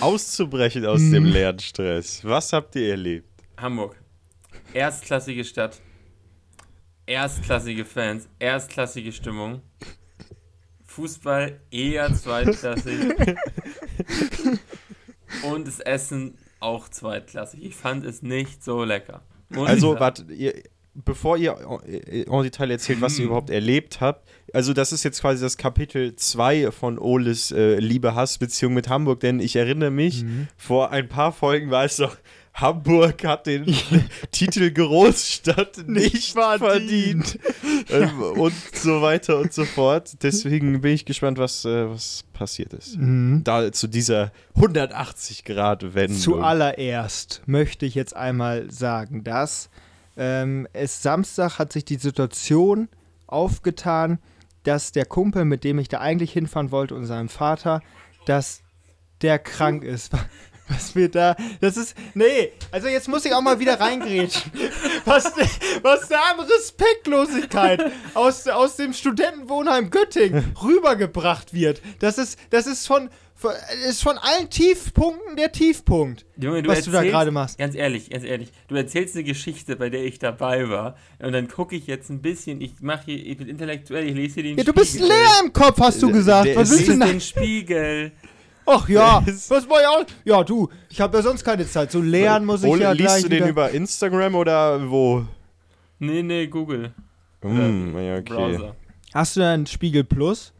[0.00, 1.32] auszubrechen aus dem Mhm.
[1.32, 2.22] Lernstress.
[2.24, 3.28] Was habt ihr erlebt?
[3.56, 3.96] Hamburg.
[4.72, 5.80] Erstklassige Stadt.
[7.06, 8.28] Erstklassige Fans.
[8.38, 9.62] Erstklassige Stimmung.
[10.84, 13.14] Fußball eher zweitklassig.
[15.42, 17.64] Und das Essen auch zweitklassig.
[17.64, 19.22] Ich fand es nicht so lecker.
[19.48, 20.54] Muss ich Also, warte, ihr,
[20.94, 25.20] bevor ihr äh, en Detail erzählt, was ihr überhaupt erlebt habt, also das ist jetzt
[25.20, 30.48] quasi das Kapitel 2 von Oles äh, Liebe-Hass-Beziehung mit Hamburg, denn ich erinnere mich, Mhm.
[30.56, 32.16] vor ein paar Folgen war es doch,
[32.54, 33.64] Hamburg hat den
[34.30, 37.36] Titel Großstadt nicht verdient.
[37.90, 40.22] ähm, und so weiter und so fort.
[40.22, 42.96] Deswegen bin ich gespannt, was, äh, was passiert ist.
[42.96, 43.40] Mhm.
[43.42, 46.18] Da zu dieser 180-Grad-Wendung.
[46.18, 49.68] Zuallererst möchte ich jetzt einmal sagen, dass
[50.16, 52.88] ähm, es Samstag hat sich die Situation
[53.26, 54.18] aufgetan,
[54.62, 57.80] dass der Kumpel, mit dem ich da eigentlich hinfahren wollte und seinem Vater,
[58.26, 58.62] dass
[59.22, 60.12] der krank ist.
[60.68, 64.50] Was wir da, das ist, nee, also jetzt muss ich auch mal wieder reingrätschen.
[65.04, 65.30] Was,
[65.82, 71.82] was da an Respektlosigkeit aus, aus dem Studentenwohnheim Göttingen rübergebracht wird.
[71.98, 73.10] Das ist, das ist von,
[73.88, 76.24] ist von allen Tiefpunkten der Tiefpunkt.
[76.36, 77.58] Junge, du was du da erzählst- gerade machst.
[77.58, 78.50] Ganz ehrlich, ganz ehrlich.
[78.68, 80.96] Du erzählst eine Geschichte, bei der ich dabei war.
[81.18, 82.60] Und dann gucke ich jetzt ein bisschen.
[82.60, 85.08] Ich mache hier, ich bin intellektuell, ich lese hier den Ja, du bist Spiegel.
[85.08, 86.46] leer im Kopf, hast du Der- gesagt.
[86.46, 88.12] der Was ist willst du den Spiegel.
[88.66, 90.04] Ach ja, was war ja auch?
[90.24, 91.92] Ja, du, ich habe ja sonst keine Zeit.
[91.92, 93.48] So lernen muss ich Ole, ja liest gleich du den wieder.
[93.50, 95.26] über Instagram oder wo?
[95.98, 96.94] Nee, nee, Google.
[97.42, 98.22] Hm, ja, okay.
[98.32, 98.74] Browser.
[99.12, 100.52] Hast du einen Spiegel Plus?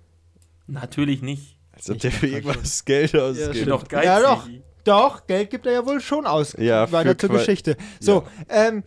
[0.66, 1.53] Natürlich nicht.
[1.74, 3.56] Als ob der für irgendwas Geld ausgibt.
[3.56, 3.70] Stimmt.
[3.70, 3.92] doch.
[3.92, 4.48] Ja, doch.
[4.84, 6.54] Doch, Geld gibt er ja wohl schon aus.
[6.58, 7.76] Ja, Weiter für zur Geschichte.
[8.00, 8.84] So, ähm,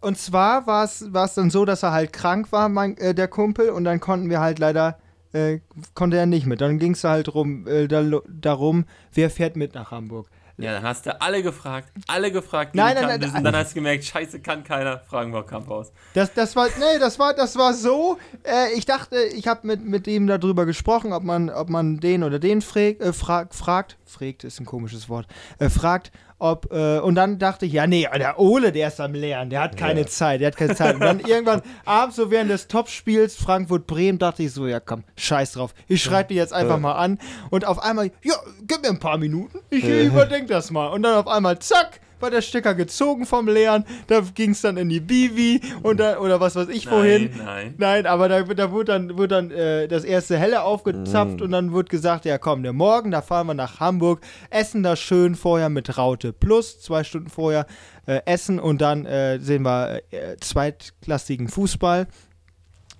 [0.00, 3.70] und zwar war es dann so, dass er halt krank war, mein, äh, der Kumpel,
[3.70, 4.98] und dann konnten wir halt leider,
[5.32, 5.60] äh,
[5.94, 6.60] konnte er nicht mit.
[6.60, 10.28] Dann ging es halt rum, äh, da, darum, wer fährt mit nach Hamburg.
[10.58, 13.40] Ja, dann hast du alle gefragt, alle gefragt, die Nein, nein, nein, kanntest, nein.
[13.40, 15.92] und dann hast du gemerkt, scheiße, kann keiner, fragen wir Kampfhaus.
[16.14, 18.16] Das, das war, nee, das war, das war so.
[18.42, 22.24] Äh, ich dachte, ich habe mit, mit ihm darüber gesprochen, ob man, ob man den
[22.24, 23.98] oder den frag, äh, frag, fragt.
[24.06, 25.26] Fragt ist ein komisches Wort.
[25.58, 26.72] Äh, fragt, ob.
[26.72, 29.76] Äh, und dann dachte ich, ja, nee, der Ole, der ist am Lernen, der hat
[29.76, 30.06] keine Ja.
[30.06, 30.94] Zeit, der hat keine Zeit.
[30.94, 35.52] Und dann irgendwann abends, so während des Topspiels Frankfurt-Bremen, dachte ich so, ja, komm, scheiß
[35.52, 35.74] drauf.
[35.88, 37.18] Ich schreibe die jetzt einfach mal an.
[37.50, 38.34] Und auf einmal, ja,
[38.66, 40.86] gib mir ein paar Minuten, ich überdenke das mal.
[40.88, 42.00] Und dann auf einmal, zack.
[42.18, 46.18] War der Stecker gezogen vom Leeren, da ging es dann in die Bivi und da,
[46.18, 47.30] oder was weiß ich wohin.
[47.36, 47.74] Nein, nein.
[47.76, 51.72] Nein, aber da, da wurde dann, wurde dann äh, das erste Helle aufgezapft und dann
[51.72, 55.68] wurde gesagt, ja komm, der Morgen, da fahren wir nach Hamburg, essen da schön vorher
[55.68, 57.66] mit Raute Plus, zwei Stunden vorher
[58.06, 62.06] äh, essen und dann äh, sehen wir äh, zweitklassigen Fußball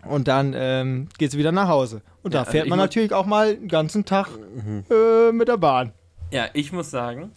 [0.08, 2.02] und dann ähm, geht es wieder nach Hause.
[2.22, 4.28] Und da Ja, also fährt ich man natürlich auch mal den ganzen Tag
[4.90, 5.92] äh, mit der Bahn.
[6.30, 7.30] Ja, ich muss sagen,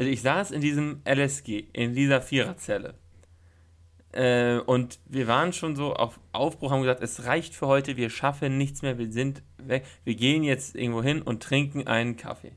[0.00, 2.94] also ich saß in diesem LSG, in dieser Viererzelle.
[4.12, 8.08] Äh, und wir waren schon so auf Aufbruch, haben gesagt, es reicht für heute, wir
[8.08, 9.84] schaffen nichts mehr, wir sind weg.
[10.04, 12.52] Wir gehen jetzt irgendwo hin und trinken einen Kaffee.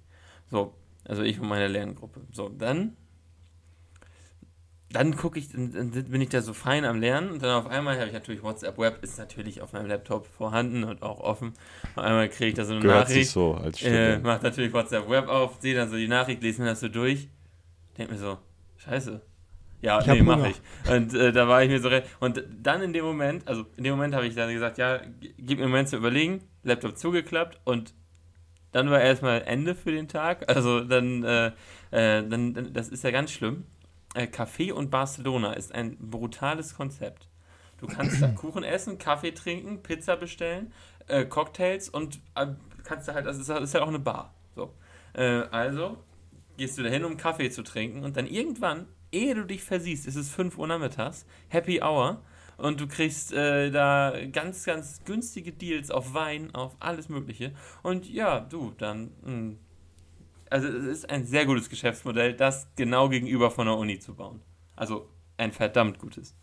[0.50, 2.22] So, also ich und meine Lerngruppe.
[2.32, 2.96] So, dann,
[4.94, 7.98] dann gucke ich, dann, bin ich da so fein am Lernen und dann auf einmal
[7.98, 11.54] habe ich natürlich WhatsApp Web, ist natürlich auf meinem Laptop vorhanden und auch offen.
[11.96, 13.26] Auf einmal kriege ich da so eine Gehört Nachricht.
[13.26, 16.62] sich so als Äh, macht natürlich WhatsApp Web auf, sehe dann so die Nachricht, lese
[16.62, 17.28] mir das so durch.
[17.98, 18.38] Denk mir so,
[18.78, 19.22] scheiße.
[19.82, 20.50] Ja, Ich nee, mach Hunger.
[20.50, 20.62] ich.
[20.92, 23.94] Und äh, da war ich mir so Und dann in dem Moment, also in dem
[23.96, 25.02] Moment habe ich dann gesagt, ja,
[25.38, 27.94] gib mir einen Moment zu überlegen, Laptop zugeklappt und
[28.72, 30.50] dann war erstmal Ende für den Tag.
[30.50, 31.48] Also dann, äh,
[31.92, 33.66] äh, dann, dann das ist ja ganz schlimm.
[34.14, 37.28] Äh, Café und Barcelona ist ein brutales Konzept.
[37.78, 40.74] Du kannst da Kuchen essen, Kaffee trinken, Pizza bestellen,
[41.08, 42.48] äh, Cocktails und äh,
[42.84, 44.34] kannst da halt, ist, das ist ja auch eine Bar.
[44.56, 44.74] So.
[45.14, 45.98] Äh, also
[46.58, 50.06] gehst du da hin, um Kaffee zu trinken und dann irgendwann, ehe du dich versiehst,
[50.08, 52.22] ist es 5 Uhr nachmittags, Happy Hour
[52.58, 57.54] und du kriegst äh, da ganz, ganz günstige Deals auf Wein, auf alles Mögliche.
[57.82, 59.56] Und ja, du, dann, mh,
[60.54, 64.40] also es ist ein sehr gutes Geschäftsmodell, das genau gegenüber von der Uni zu bauen.
[64.76, 66.36] Also ein verdammt gutes.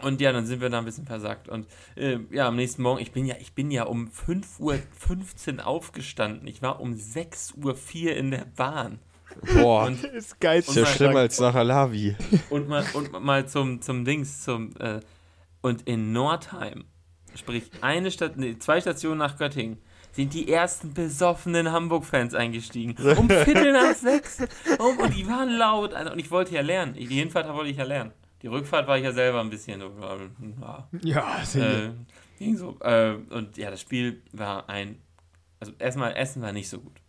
[0.00, 1.50] Und ja, dann sind wir da ein bisschen versackt.
[1.50, 5.66] Und äh, ja, am nächsten Morgen, ich bin ja, ich bin ja um 5.15 Uhr
[5.66, 6.48] aufgestanden.
[6.48, 9.00] Ich war um 6.04 Uhr in der Bahn.
[9.54, 10.60] Boah, Und, ist geil.
[10.60, 12.16] ist ja schlimmer als nach Alavi.
[12.48, 15.00] und mal, und mal zum, zum Dings, zum äh,
[15.60, 16.86] und in Nordheim,
[17.34, 19.76] sprich eine Stadt, nee, zwei Stationen nach Göttingen,
[20.12, 22.96] sind die ersten besoffenen Hamburg-Fans eingestiegen.
[23.16, 24.38] Um Viertel nach sechs.
[24.78, 25.94] Um, und die waren laut.
[25.94, 26.94] Also, und ich wollte ja lernen.
[26.94, 28.12] Die Hinfahrt wollte ich ja lernen.
[28.42, 29.80] Die Rückfahrt war ich ja selber ein bisschen.
[30.60, 31.90] Ja, Ja, äh,
[32.38, 32.76] ging so.
[32.80, 34.96] Äh, und ja, das Spiel war ein.
[35.58, 37.00] Also erstmal Essen war nicht so gut.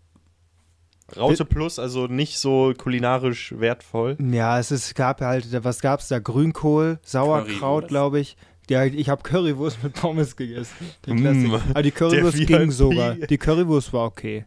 [1.18, 4.18] Raute Plus, also nicht so kulinarisch wertvoll.
[4.20, 6.20] Ja, es ist, gab halt, was gab's da?
[6.20, 8.38] Grünkohl, Sauerkraut, glaube ich.
[8.70, 10.74] Ja, ich habe Currywurst mit Pommes gegessen.
[11.08, 11.62] Mm, Klassiker.
[11.72, 12.72] Aber die Currywurst ging VIP.
[12.72, 13.16] sogar.
[13.16, 14.46] Die Currywurst war okay.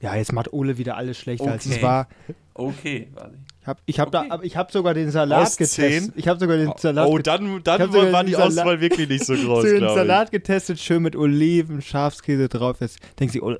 [0.00, 1.82] Ja, jetzt macht Ole wieder alles schlechter als es Okay.
[1.82, 2.08] war.
[2.54, 3.38] Okay, warte.
[3.64, 4.28] Ich habe ich hab Okay.
[4.28, 5.90] da, ich habe sogar den Salat Aus getestet.
[5.90, 6.12] zehn?
[6.16, 9.08] Ich habe sogar den Salat, Oh, dann, dann hab war den die Salat- Auswahl wirklich
[9.08, 9.98] nicht so groß, den glaube ich.
[9.98, 12.76] Salat getestet, schön mit Oliven, Schafskäse drauf.
[12.80, 13.58] Jetzt denkt sie, Ole,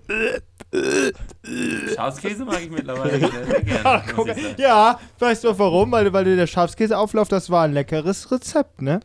[1.95, 4.03] Schafskäse mag ich mittlerweile sehr, sehr gerne.
[4.15, 5.93] Guck, ja, weißt du warum?
[5.93, 9.01] Weil, weil der Schafskäseauflauf, das war ein leckeres Rezept, ne?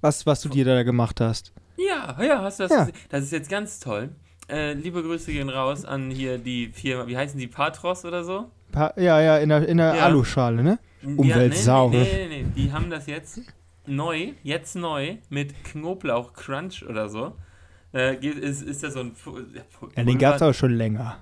[0.00, 1.52] Was, was du dir da gemacht hast.
[1.76, 2.78] Ja, ja, hast du das Ja.
[2.80, 2.94] gesehen?
[3.10, 4.10] Das ist jetzt ganz toll.
[4.48, 8.50] Äh, liebe Grüße gehen raus an hier die Firma, wie heißen die, Patros oder so?
[8.74, 10.04] Pa ja, ja, in der, in der Ja.
[10.06, 10.78] Aluschale, ne?
[11.02, 11.90] Ja, Umweltsau.
[11.90, 13.40] Nee, nee, nee, nee, die haben das jetzt
[13.86, 17.36] neu, jetzt neu, mit Knoblauch Crunch oder so.
[17.94, 19.12] Äh, ist, ist das so ein
[19.96, 21.18] Ja, den gab's aber schon länger.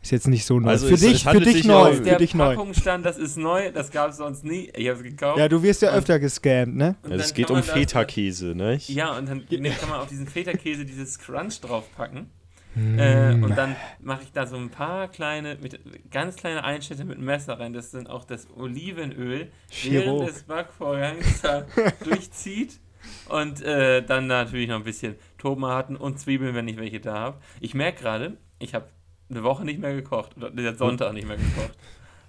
[0.00, 0.70] Ist jetzt nicht so neu.
[0.70, 1.90] Also für es- dich, es für dich neu.
[1.90, 2.56] Auf Für der dich neu.
[2.56, 4.68] Packung stand, das ist neu, das gab es sonst nie.
[4.74, 5.38] Ich habe es gekauft.
[5.38, 6.96] Ja, du wirst ja Und- öfter gescammt, ne?
[7.02, 8.78] Also dann es geht um Feta-Käse, ne?
[8.86, 12.30] Ja, und dann ne, kann man auf diesen Feta-Käse dieses Crunch draufpacken.
[12.74, 12.98] Hm.
[12.98, 15.80] Äh, und dann mache ich da so ein paar kleine, mit,
[16.10, 17.72] ganz kleine Einschnitte mit dem Messer rein.
[17.72, 20.06] Das sind auch das Olivenöl, Chirurg.
[20.06, 21.66] während des Backvorgangs da
[22.04, 22.80] durchzieht.
[23.28, 27.38] Und äh, dann natürlich noch ein bisschen Tomaten und Zwiebeln, wenn ich welche da habe.
[27.60, 28.86] Ich merke gerade, ich habe
[29.28, 30.36] eine Woche nicht mehr gekocht.
[30.36, 31.76] Oder der Sonntag nicht mehr gekocht.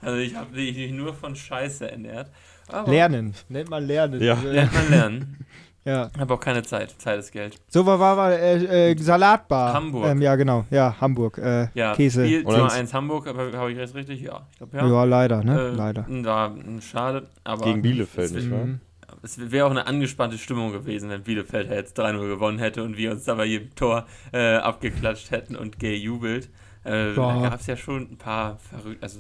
[0.01, 2.31] Also ich habe mich nur von Scheiße ernährt.
[2.67, 3.33] Aber Lernen.
[3.49, 4.21] Nennt man lernen.
[4.21, 4.39] Ja.
[4.41, 5.45] lernt man lernen.
[5.85, 6.09] ja.
[6.17, 6.93] habe auch keine Zeit.
[6.99, 7.59] Zeit ist Geld.
[7.67, 9.73] So war, war, war äh, äh, Salatbar.
[9.73, 10.07] Hamburg.
[10.07, 10.65] Ähm, ja, genau.
[10.69, 11.37] Ja, Hamburg.
[11.37, 12.25] Äh, Ja, Käse.
[12.25, 14.21] Spiel Nummer 1 Hamburg, aber habe ich jetzt richtig?
[14.21, 14.87] Ja, ich glaube ja.
[14.87, 15.03] ja.
[15.03, 15.59] leider, ne?
[15.59, 16.05] Äh, leider.
[16.09, 18.65] Ja, mh, schade, aber Gegen Bielefeld, es, nicht wahr?
[18.65, 18.79] Mhm.
[19.21, 23.11] es wäre auch eine angespannte Stimmung gewesen, wenn Bielefeld jetzt 3-0 gewonnen hätte und wir
[23.11, 26.49] uns da bei jedem Tor äh, abgeklatscht hätten und gejubelt.
[26.85, 27.33] Äh, Ja.
[27.41, 29.19] Da gab es ja schon ein paar verrückt, also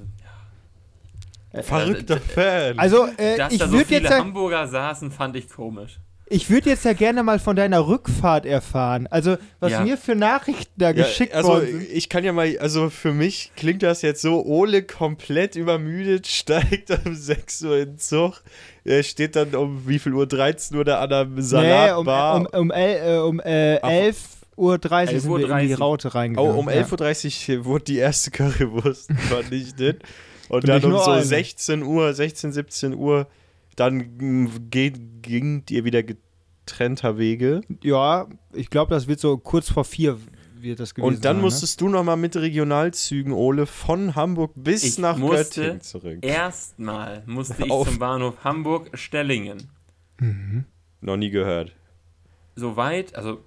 [1.61, 2.79] Verrückter Fan.
[2.79, 5.99] Also, äh, dass ich da so würde viele jetzt, ja, Hamburger saßen, fand ich komisch.
[6.27, 9.07] Ich würd jetzt ja gerne mal von deiner Rückfahrt erfahren.
[9.07, 9.81] Also, was Ja.
[9.81, 11.91] mir für Nachrichten da Ja, geschickt also worden sind.
[11.91, 16.89] ich kann ja mal, also für mich klingt das jetzt so, Ole komplett übermüdet, steigt
[17.05, 18.41] um 6 Uhr in den Zug,
[18.83, 22.35] er steht dann um wie viel Uhr, 13 Uhr da an der Nee, um, Salatbar.
[22.39, 24.15] um, um, el, äh, um äh, Ach, 11.30
[24.55, 24.79] Uhr
[25.19, 26.55] sind wir in die 11.30 Raute oh, reingegangen.
[26.55, 26.81] um ja.
[26.81, 30.03] 11.30 Uhr wurde die erste Currywurst vernichtet
[30.49, 31.23] und Und dann um so eine.
[31.23, 33.27] 16 Uhr, 16, 17 Uhr,
[33.75, 37.61] dann geht, gingt ihr wieder getrennter Wege.
[37.83, 40.17] Ja, ich glaube, das wird so kurz vor vier
[40.63, 44.83] wird das gewesen Und dann sein, musstest du nochmal mit Regionalzügen, Ole, von Hamburg bis
[44.83, 46.19] Ich nach musste Göttingen zurück.
[46.21, 47.87] Erstmal musste ich Auf.
[47.87, 49.69] zum Bahnhof Hamburg-Stellingen.
[51.01, 51.75] Noch nie gehört.
[52.55, 53.43] Soweit, also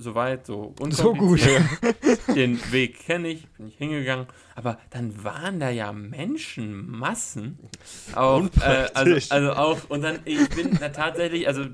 [0.00, 0.74] soweit, so?
[0.90, 1.40] So gut.
[2.34, 4.26] Den Weg kenne ich, bin ich hingegangen.
[4.54, 7.58] Aber dann waren da ja Menschenmassen.
[8.14, 11.68] Auch, äh, also, also auch, und dann, ich bin da tatsächlich, also äh,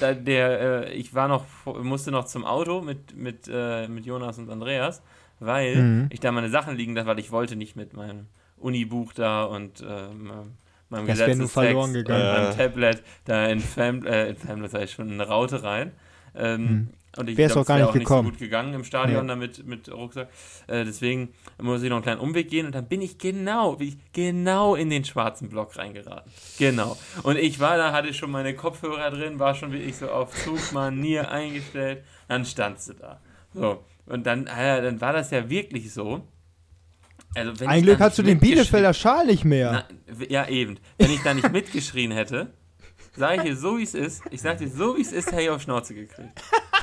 [0.00, 1.44] da, der, äh, ich war noch,
[1.82, 5.02] musste noch zum Auto mit, mit, äh, mit Jonas und Andreas,
[5.40, 6.06] weil Mhm.
[6.10, 9.82] ich da meine Sachen liegen lasse, weil ich wollte nicht mit meinem Unibuch da und
[9.86, 10.30] ähm,
[10.88, 12.30] meinem Das Gesetzestext verloren und gegangen.
[12.30, 12.52] meinem Ja.
[12.52, 15.92] Tablet da in Fam, äh, in Family, sag ich schon, in eine Raute rein.
[16.34, 17.38] Ähm, Und ich Mhm.
[17.38, 18.24] Wär's glaub, auch nicht gekommen.
[18.26, 19.34] so gut gegangen im Stadion Ja.
[19.34, 20.28] damit mit Rucksack.
[20.66, 23.88] Äh, deswegen muss ich noch einen kleinen Umweg gehen und dann bin ich genau, wie
[23.88, 26.32] ich genau in den schwarzen Block reingeraten.
[26.58, 26.96] Genau.
[27.22, 31.30] Und ich war da, hatte schon meine Kopfhörer drin, war schon wirklich so auf Zugmanier
[31.30, 32.02] eingestellt.
[32.28, 33.20] Dann standst du da.
[33.52, 33.84] So.
[34.06, 36.26] Und dann, äh, dann war das ja wirklich so.
[37.34, 39.84] Also, wenn Ein ich Glück hast du den Bielefelder Schal nicht mehr.
[40.08, 40.78] na, ja, eben.
[40.98, 42.52] Wenn ich da nicht mitgeschrien hätte,
[43.16, 44.22] sag ich dir so, wie es ist.
[44.30, 46.30] Ich sag dir so, wie es ist, hätte ich auf Schnauze gekriegt.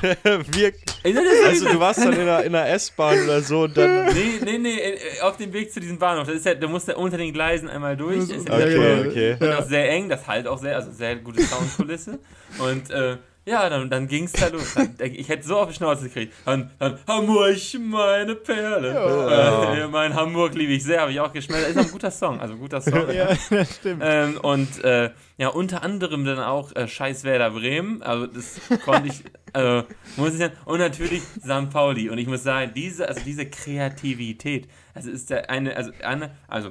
[0.02, 3.62] Wir, Ey, das ist- also du warst dann in der, in der S-Bahn oder so
[3.64, 4.06] und dann.
[4.14, 6.26] Nee, nee, nee, äh, auf dem Weg zu diesem Bahnhof.
[6.26, 8.18] Das ist ja, du musst ja unter den Gleisen einmal durch.
[8.20, 9.36] Das- Ist ja Okay, sehr- okay.
[9.40, 12.18] Und auch sehr eng, das halt auch sehr, also sehr gute Soundkulisse.
[12.58, 13.16] Und äh,
[13.46, 14.76] ja, dann, dann ging es da los.
[14.98, 16.34] Ich hätte so auf die Schnauze gekriegt.
[16.44, 18.92] Dann, dann Hamburg, meine Perle.
[18.92, 19.74] Ja.
[19.74, 21.68] Äh, mein Hamburg liebe ich sehr, habe ich auch geschmeckt.
[21.68, 23.10] Ist ein guter Song, also ein guter Song.
[23.12, 24.02] Ja, das stimmt.
[24.04, 28.02] Ähm, und äh, ja, unter anderem dann auch äh, Scheiß Werder Bremen.
[28.02, 29.24] Also das konnte ich,
[29.54, 30.54] also muss ich sagen.
[30.66, 31.70] Und natürlich St.
[31.72, 32.10] Pauli.
[32.10, 36.70] Und ich muss sagen, diese, also diese Kreativität, also ist der eine, also eine, also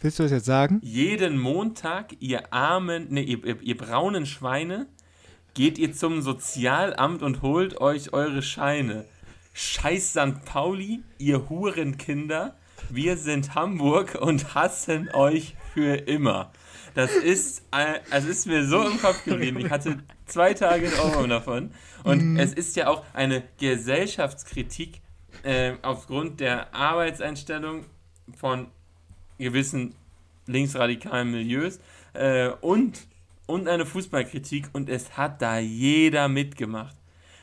[0.00, 0.80] Willst du das jetzt sagen?
[0.82, 4.86] jeden Montag, ihr armen, ne, ihr, ihr, ihr braunen Schweine,
[5.54, 9.04] geht ihr zum Sozialamt und holt euch eure Scheine.
[9.54, 10.44] Scheiß St.
[10.44, 12.56] Pauli, ihr Hurenkinder,
[12.88, 16.52] wir sind Hamburg und hassen euch für immer.
[16.94, 19.58] Das ist, äh, also ist mir so im Kopf geblieben.
[19.60, 21.70] Ich hatte zwei Tage in Ohrwurm davon.
[22.04, 25.00] Und es ist ja auch eine Gesellschaftskritik
[25.42, 27.84] äh, aufgrund der Arbeitseinstellung
[28.36, 28.68] von
[29.38, 29.94] gewissen
[30.46, 31.78] linksradikalen Milieus
[32.14, 33.06] äh, und,
[33.46, 36.96] und eine Fußballkritik und es hat da jeder mitgemacht.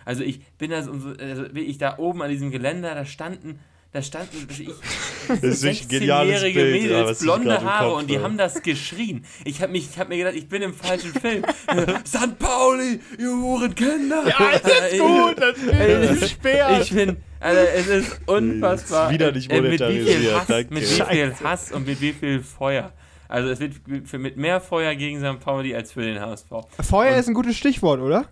[0.06, 3.60] Also ich bin da so, also ich da oben an diesem Geländer, da standen,
[3.92, 4.70] da standen ich,
[5.28, 8.10] Das ist wirklich ein geniales 16-jährige Bild, ja, was Mädels, ich blonde Haare Kopf und
[8.10, 8.24] die habe.
[8.26, 9.26] haben das geschrien.
[9.46, 11.44] Ich habe mich, ich habe mir gedacht, ich bin im falschen Film.
[12.08, 12.40] St.
[12.40, 14.24] Pauli, ihr Hurenkinder.
[14.28, 15.58] Ja, Das ist gut, das
[16.22, 16.80] ist Speer.
[16.82, 19.08] ich bin, also es ist unfassbar.
[19.10, 20.74] Ist wieder nicht äh, mit wie viel monetarisiert, Hass, danke.
[20.74, 22.92] mit wie viel Hass und mit wie viel Feuer.
[23.30, 25.40] Also es wird für, mit mehr Feuer gegen St.
[25.40, 26.48] Pauli als für den HSV.
[26.82, 28.26] Feuer ist ein gutes Stichwort, oder?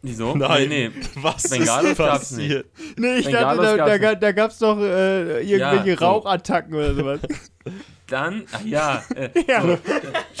[0.00, 0.34] Wieso?
[0.36, 1.00] Nein, Nee, nee.
[1.22, 2.66] was Bengalos ist passiert?
[2.96, 4.22] Nee, ich Bengalos dachte, da, gab's da, nicht.
[4.22, 6.04] da gab es doch äh, irgendwelche Ja, so.
[6.04, 7.20] Rauchattacken oder sowas.
[8.08, 9.62] Dann, ach ja, äh, Ja.
[9.62, 9.78] so,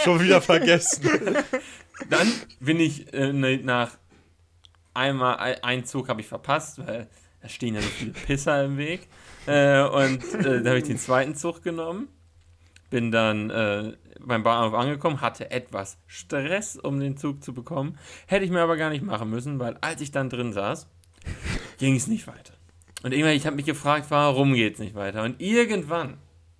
[0.04, 1.08] Schon wieder vergessen.
[2.10, 3.96] dann bin ich äh, ne- nach
[4.92, 7.08] einmal ein- einen Zug habe ich verpasst, weil
[7.40, 9.08] Da stehen ja so viele Pisser im Weg.
[9.46, 12.08] Äh, und äh, da habe ich den zweiten Zug genommen.
[12.92, 17.98] Bin dann äh, beim Bahnhof angekommen, hatte etwas Stress, um den Zug zu bekommen.
[18.26, 20.88] Hätte ich mir aber gar nicht machen müssen, weil als ich dann drin saß,
[21.78, 22.52] ging es nicht weiter.
[23.02, 25.22] Und irgendwann, ich habe mich gefragt, warum geht es nicht weiter?
[25.22, 26.18] Und irgendwann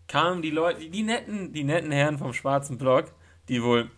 [0.09, 3.12] kamen die Leute, die, netten, die netten Herren vom schwarzen Block,
[3.51, 3.90] die wohl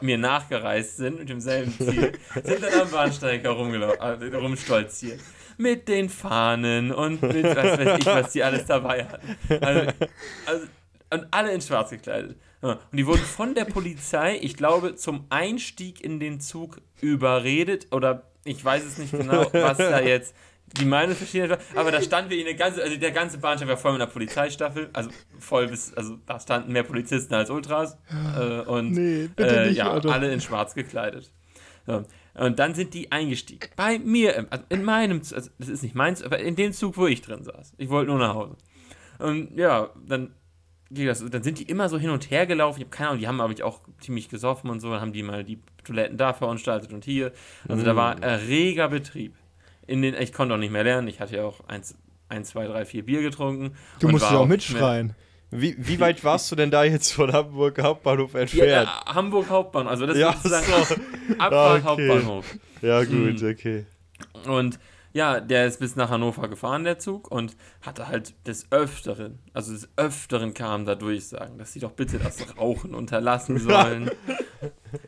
[0.00, 5.20] mir nachgereist sind mit demselben Ziel, sind dann am Bahnsteig herumgelaufen, rumstolziert.
[5.58, 9.36] Mit den Fahnen und mit was weiß ich, was die alles dabei hatten.
[9.62, 9.92] Also,
[10.46, 10.66] also,
[11.14, 12.36] und alle in schwarz gekleidet.
[12.60, 18.30] Und die wurden von der Polizei, ich glaube, zum Einstieg in den Zug überredet oder
[18.44, 20.34] ich weiß es nicht genau, was da jetzt
[20.78, 23.68] die Meinung verschieden war, aber da standen wir in der ganze, also der ganze Bahnsteig
[23.68, 27.96] war voll mit einer Polizeistaffel, also voll bis, also da standen mehr Polizisten als Ultras
[28.36, 30.08] äh, und Nee, äh, nicht, ja, Otto.
[30.10, 31.30] alle in schwarz gekleidet.
[31.86, 32.04] So.
[32.34, 33.68] Und dann sind die eingestiegen.
[33.76, 37.06] Bei mir, also in meinem, also das ist nicht meins, aber in dem Zug, wo
[37.06, 37.74] ich drin saß.
[37.76, 38.56] Ich wollte nur nach Hause.
[39.18, 40.34] Und ja, dann
[40.94, 42.78] das, dann sind die immer so hin und her gelaufen.
[42.80, 44.90] Ich habe keine Ahnung, die haben aber auch ziemlich gesoffen und so.
[44.90, 47.32] Dann haben die mal die Toiletten da veranstaltet und hier.
[47.68, 49.34] Also da war reger Betrieb.
[49.86, 51.08] In den, ich konnte auch nicht mehr lernen.
[51.08, 51.96] Ich hatte ja auch eins,
[52.28, 53.74] eins zwei, drei, vier Bier getrunken.
[54.00, 55.14] Du musst ja auch mehr- mitschreien.
[55.50, 58.88] Wie, wie weit warst du denn da jetzt von Hamburg Hauptbahnhof Ja, entfernt?
[58.88, 59.90] äh, Hamburg Hauptbahnhof.
[59.90, 61.34] Also das Ja, ist sozusagen so.
[61.38, 62.08] Abfahrt Okay.
[62.08, 62.56] Hauptbahnhof.
[62.82, 63.48] Ja, gut, Hm.
[63.52, 63.86] okay.
[64.46, 64.78] Und
[65.14, 69.72] ja, der ist bis nach Hannover gefahren, der Zug, und hatte halt des Öfteren, also
[69.72, 74.10] des Öfteren kam da Durchsagen, dass sie doch bitte das Rauchen unterlassen sollen.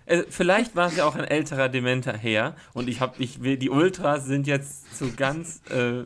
[0.07, 3.57] äh, vielleicht war es ja auch ein älterer, dementer Herr, und ich habe, ich will,
[3.57, 6.05] die Ultras sind jetzt so ganz, äh,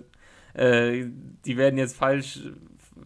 [0.54, 1.10] äh,
[1.44, 2.40] die werden jetzt falsch,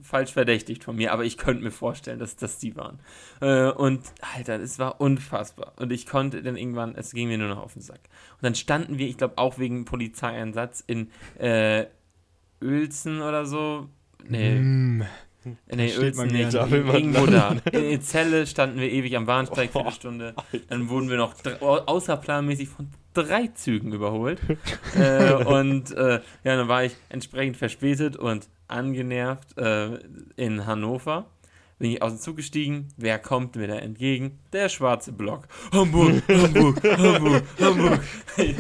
[0.05, 3.01] falsch verdächtigt von mir, aber ich könnte mir vorstellen, dass das die waren.
[3.41, 4.03] Äh, und
[4.37, 5.73] Alter, es war unfassbar.
[5.77, 8.01] Und ich konnte dann irgendwann, es ging mir nur noch auf den Sack.
[8.35, 11.87] Und dann standen wir, ich glaube auch wegen Polizeieinsatz, in äh,
[12.63, 13.89] Uelzen oder so.
[14.27, 15.05] Nee, Hm.
[16.55, 17.57] Da will man Irgendwo da.
[17.73, 20.35] In Celle standen wir ewig am Bahnsteig für eine Stunde.
[20.69, 24.41] Dann wurden wir noch außerplanmäßig von drei Zügen überholt.
[24.97, 29.99] äh, und äh, ja, dann war ich entsprechend verspätet und angenervt äh,
[30.37, 31.27] in Hannover.
[31.79, 32.89] Bin ich aus dem Zug gestiegen.
[32.97, 34.39] Wer kommt mir da entgegen?
[34.53, 35.49] Der schwarze Block.
[35.73, 38.01] Hamburg, Hamburg, Hamburg, Hamburg.
[38.37, 38.51] Äh,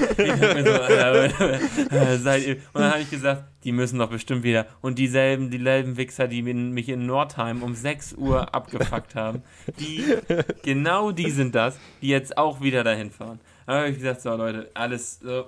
[1.90, 4.66] äh, und dann habe ich gesagt, die müssen doch bestimmt wieder.
[4.80, 9.42] Und dieselben, dieselben Wichser, die mich in Nordheim um 6 Uhr abgefuckt haben,
[9.80, 10.04] die,
[10.62, 13.40] genau die sind das, die jetzt auch wieder dahin fahren.
[13.66, 15.46] Da habe ich gesagt, so Leute, alles so,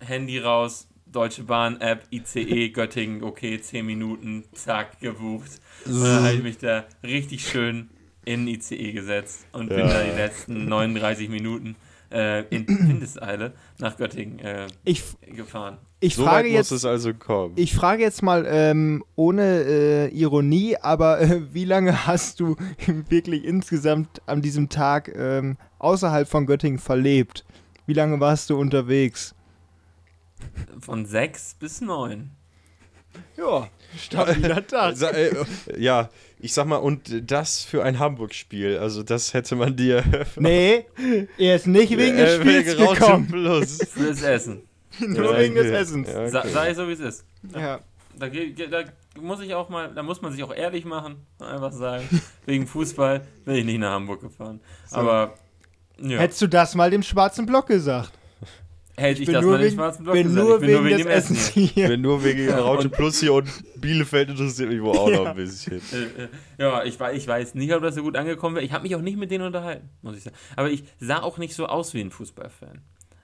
[0.00, 5.50] Handy raus, Deutsche Bahn App, ICE, Göttingen, okay, 10 Minuten, zack, gebucht.
[5.86, 7.90] Und dann habe ich mich da richtig schön
[8.24, 9.86] in ICE gesetzt und bin Ja.
[9.88, 11.76] da die letzten 39 Minuten
[12.10, 15.78] äh, in Windeseile nach Göttingen äh, Ich, gefahren.
[16.00, 16.70] ich So weit frage muss jetzt.
[16.72, 17.54] es also kommen.
[17.56, 22.56] Ich frage jetzt mal ähm, ohne äh, Ironie, aber äh, wie lange hast du
[23.08, 27.44] wirklich insgesamt an diesem Tag ähm, außerhalb von Göttingen verlebt?
[27.86, 29.34] Wie lange warst du unterwegs?
[30.80, 32.30] Von 6 bis 9.
[33.36, 33.68] Ja,
[33.98, 34.96] stabiler Tag.
[34.96, 35.32] Sa- äh,
[35.78, 40.04] ja, ich sag mal, und das für ein Hamburg-Spiel, also das hätte man dir
[40.36, 40.84] Nee,
[41.38, 43.78] er ist nicht wegen des äh, Spiels gekommen, Plus.
[43.90, 44.62] Fürs Essen.
[45.00, 45.66] nur Ja, wegen des.
[45.66, 46.08] Essens.
[46.08, 46.48] Ja, okay.
[46.52, 47.24] sei so, wie es ist.
[47.54, 47.80] Ja.
[48.18, 48.82] Da, ge- ge- da
[49.20, 52.06] muss ich auch mal, da muss man sich auch ehrlich machen, einfach sagen.
[52.44, 54.60] Wegen Fußball bin ich nicht nach Hamburg gefahren.
[54.90, 55.34] Aber
[56.00, 58.12] ja, Hättest du das mal dem schwarzen Block gesagt?
[58.96, 60.46] Hätte ich das nur mal den wegen, schwarzen Block bin gesagt.
[60.46, 61.36] nur ich bin wegen nur wegen des dem Essen.
[61.36, 61.66] Essens hier.
[61.66, 61.88] Hier.
[61.88, 63.48] bin nur wegen Rauschen Plus hier und
[63.80, 65.80] Bielefeld interessiert mich wohl auch noch ein bisschen.
[65.92, 66.28] Äh, äh,
[66.58, 68.64] ja, ich, ich weiß nicht, ob das so gut angekommen wäre.
[68.64, 70.36] Ich habe mich auch nicht mit denen unterhalten, muss ich sagen.
[70.56, 72.80] Aber ich sah auch nicht so aus wie ein Fußballfan.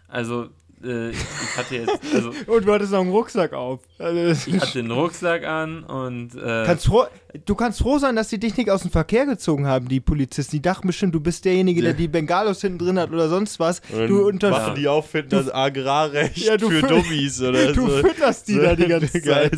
[0.08, 0.50] Also,
[0.84, 3.80] äh, ich hatte jetzt, also, Und du hattest noch einen Rucksack auf.
[3.98, 7.04] Also, ich hatte einen Rucksack an und äh, kannst froh,
[7.44, 10.56] du kannst froh sein, dass die dich nicht aus dem Verkehr gezogen haben, die Polizisten.
[10.56, 13.80] Die dachten bestimmt, du bist derjenige, der die Bengalos hinten drin hat oder sonst was.
[13.92, 17.88] Und Du, unter, machen die auffinden, das Agrarrecht Ja, du für fü- Dummies oder du
[17.88, 17.96] so.
[18.06, 19.52] fütterst die da die ganze Zeit.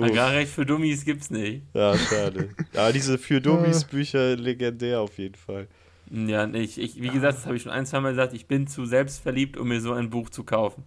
[0.00, 1.62] Agrarrecht für Dummies gibt's nicht.
[1.74, 2.48] Ja, schade.
[2.74, 5.66] Aber diese für Dummies Bücher legendär auf jeden Fall.
[6.10, 8.66] Ja, ich, ich, wie gesagt, das habe ich schon ein, zwei Mal gesagt, ich bin
[8.66, 10.84] zu selbstverliebt, um mir so ein Buch zu kaufen.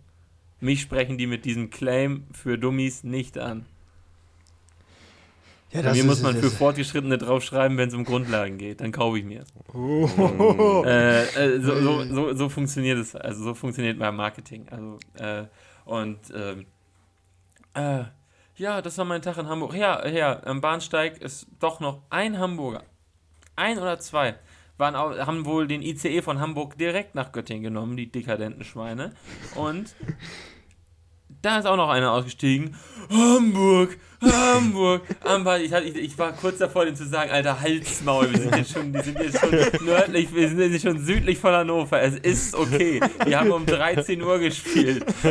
[0.61, 3.65] Mich sprechen die mit diesem Claim für Dummies nicht an.
[5.71, 8.81] Ja, Bei mir muss man für Fortgeschrittene draufschreiben, wenn es um Grundlagen geht.
[8.81, 9.43] Dann kaufe ich mir.
[9.73, 10.83] Oh.
[10.85, 14.67] Äh, äh, so, so, so, so funktioniert es, also so funktioniert mein Marketing.
[14.69, 15.45] Also, äh,
[15.85, 16.65] und ähm,
[17.75, 18.05] äh,
[18.55, 19.75] ja, das war mein Tag in Hamburg.
[19.75, 22.83] Ja, ja, am Bahnsteig ist doch noch ein Hamburger.
[23.55, 24.35] Ein oder zwei.
[24.79, 29.11] Waren auch, haben wohl den ICE von Hamburg direkt nach Göttingen genommen, die dekadenten Schweine.
[29.55, 29.93] Und
[31.41, 32.77] da ist auch noch einer ausgestiegen.
[33.09, 35.01] Hamburg, Hamburg.
[35.61, 38.93] Ich, ich, ich war kurz davor, dem zu sagen, Alter, Halsmaul, wir sind jetzt schon,
[38.93, 39.51] die sind jetzt schon
[39.85, 42.01] nördlich, wir sind jetzt schon südlich von Hannover.
[42.01, 43.01] Es ist okay.
[43.25, 45.03] Wir haben um 13 Uhr gespielt.
[45.07, 45.21] Ich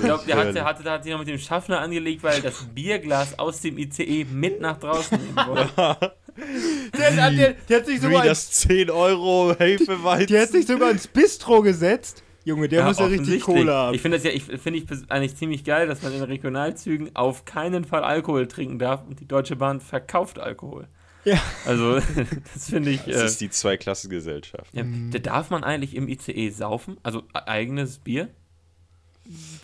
[0.00, 2.64] glaube, der hat, der, hatte, der hat sich noch mit dem Schaffner angelegt, weil das
[2.72, 6.14] Bierglas aus dem ICE mit nach draußen nehmen wollte.
[6.98, 10.26] Der, der, der, der hat sich Wie sogar das 10 Euro Hefeweizen.
[10.28, 12.22] Der hat sich sogar ins Bistro gesetzt.
[12.44, 13.42] Junge, der muss ja richtig.
[13.42, 13.94] Kohle haben.
[13.94, 17.44] Ich finde das ja, ich finde ich eigentlich ziemlich geil, dass man in Regionalzügen auf
[17.46, 20.88] keinen Fall Alkohol trinken darf und die Deutsche Bahn verkauft Alkohol.
[21.24, 21.40] Ja.
[21.64, 22.00] Also,
[22.54, 23.00] das finde ich.
[23.04, 24.74] Das Äh, ist die Zweiklassengesellschaft.
[24.74, 26.98] ja, da darf man eigentlich im ICE saufen?
[27.02, 28.28] Also e- eigenes Bier?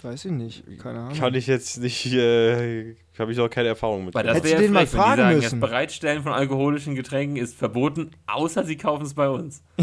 [0.03, 1.19] Weiß ich nicht, keine Ahnung.
[1.19, 4.15] Kann ich jetzt nicht, äh, habe ich noch keine Erfahrung mit.
[4.15, 5.61] Weil das wäre den mal frech, wenn die fragen sagen, müssen.
[5.61, 9.63] das Bereitstellen von alkoholischen Getränken ist verboten, außer sie kaufen es bei uns.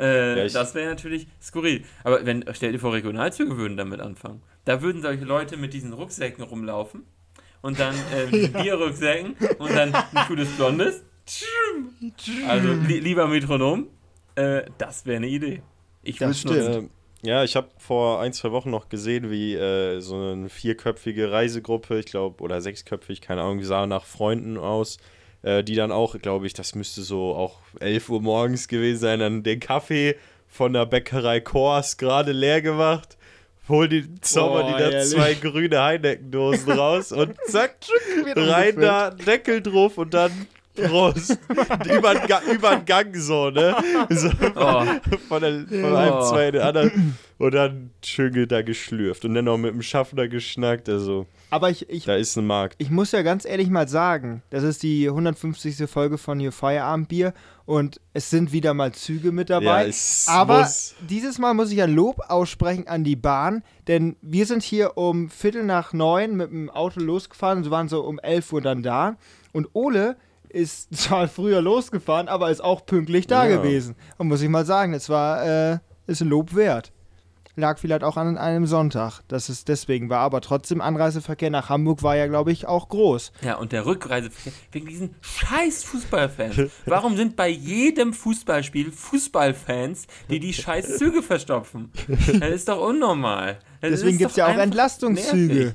[0.00, 1.84] Äh, Ja, das wäre natürlich skurril.
[2.04, 4.42] Aber wenn, stell dir vor, Regionalzüge würden damit anfangen.
[4.64, 7.02] Da würden solche Leute mit diesen Rucksäcken rumlaufen
[7.62, 11.02] und dann äh, mit diesen Bierrucksäcken und dann ein cooles Blondes.
[12.46, 13.88] Also li lieber Metronom,
[14.36, 15.62] äh, das wäre eine Idee.
[16.02, 16.90] Ich Das würde nutzen.
[17.26, 21.98] Ja, ich habe vor ein, zwei Wochen noch gesehen, wie äh, so eine vierköpfige Reisegruppe,
[21.98, 24.98] ich glaube, oder sechsköpfig, keine Ahnung, sah nach Freunden aus,
[25.42, 29.18] äh, die dann auch, glaube ich, das müsste so auch 11 Uhr morgens gewesen sein,
[29.18, 30.14] dann den Kaffee
[30.46, 33.16] von der Bäckerei Kors gerade leer gemacht,
[33.68, 35.10] hol die Zauber, Boah, die da ehrlich.
[35.10, 37.74] zwei grüne Heineckendosen raus und zack,
[38.36, 40.46] rein da, Deckel drauf und dann
[40.76, 41.38] Prost.
[41.92, 43.74] über, den Ga über den Gang so, ne?
[44.10, 44.84] So Oh.
[45.28, 45.96] von, der, von Ja.
[45.98, 47.18] einem, zwei in den anderen.
[47.38, 49.24] Und dann schön da geschlürft.
[49.26, 50.88] Und dann noch mit dem Schaffner geschnackt.
[50.88, 52.76] Also, Aber ich, ich, da ist ein Markt.
[52.78, 55.88] ich muss ja ganz ehrlich mal sagen, das ist die 150.
[55.88, 57.34] Folge von hier Feierabendbier
[57.66, 59.82] und es sind wieder mal Züge mit dabei.
[59.82, 64.16] Ja, es Aber muss- dieses Mal muss ich ein Lob aussprechen an die Bahn, denn
[64.22, 68.18] wir sind hier um Viertel nach neun mit dem Auto losgefahren und waren so um
[68.18, 69.16] 11 Uhr dann da.
[69.52, 70.16] Und Ole
[70.50, 73.56] ist zwar früher losgefahren, aber ist auch pünktlich da Ja.
[73.56, 73.94] gewesen.
[74.18, 75.44] Und muss ich mal sagen, es war,
[75.74, 76.92] äh, ist ein Lob wert.
[77.58, 80.18] Lag vielleicht auch an einem Sonntag, dass es deswegen war.
[80.18, 83.32] Aber trotzdem, Anreiseverkehr nach Hamburg war ja, glaube ich, auch groß.
[83.40, 86.70] Ja, und der Rückreiseverkehr wegen diesen scheiß Fußballfans.
[86.84, 91.90] Warum sind bei jedem Fußballspiel Fußballfans, die die scheiß Züge verstopfen?
[92.38, 93.58] Das ist doch unnormal.
[93.80, 95.54] Das Deswegen gibt es ja auch Entlastungszüge.
[95.54, 95.74] nervig.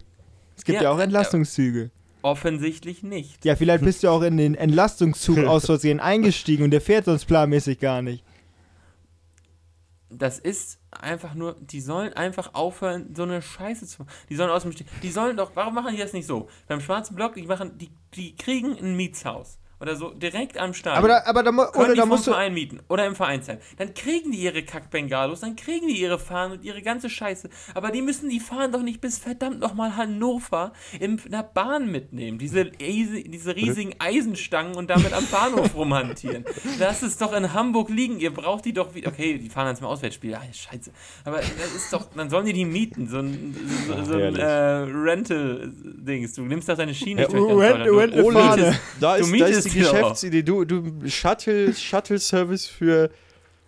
[0.57, 1.89] Es gibt ja, Ja, auch Entlastungszüge.
[2.21, 3.43] Offensichtlich nicht.
[3.45, 7.25] Ja, vielleicht bist du auch in den Entlastungszug aus Versehen eingestiegen und der fährt sonst
[7.25, 8.23] planmäßig gar nicht.
[10.09, 14.11] Das ist einfach nur, die sollen einfach aufhören, so eine Scheiße zu machen.
[14.29, 14.87] Die sollen aus dem Stich.
[15.01, 16.49] Die sollen doch, warum machen die das nicht so?
[16.67, 19.57] Beim schwarzen Block, die machen, die, die kriegen ein Mietshaus.
[19.81, 20.97] Oder so direkt am Start.
[20.97, 22.31] Aber da, aber da, oder die da vom musst du.
[22.31, 23.57] Verein mieten oder im Vereinsheim.
[23.77, 27.49] Dann kriegen die ihre Kackbengalos, dann kriegen die ihre Fahnen und ihre ganze Scheiße.
[27.73, 32.37] Aber die müssen die Fahnen doch nicht bis verdammt nochmal Hannover in der Bahn mitnehmen.
[32.37, 36.45] Diese, diese riesigen Eisenstangen und damit am Bahnhof rumhantieren.
[36.77, 38.19] Lass es doch in Hamburg liegen.
[38.19, 39.09] Ihr braucht die doch wieder.
[39.09, 40.35] Okay, die fahren dann zum Auswärtsspiel.
[40.35, 40.91] Ah, scheiße.
[41.25, 43.07] Aber das ist doch, dann sollen die die mieten.
[43.07, 43.55] So ein,
[43.87, 44.45] so, so ein äh,
[45.41, 46.33] Rental-Dings.
[46.33, 47.87] Du nimmst doch deine Schiene Ja, Rent- Deutschland.
[47.87, 49.91] Du- Rent- du mietest- Da du ist, da mietest doch.
[49.91, 50.43] Geschäftsidee.
[50.43, 53.09] Du, du Shuttle, Shuttle-Service für,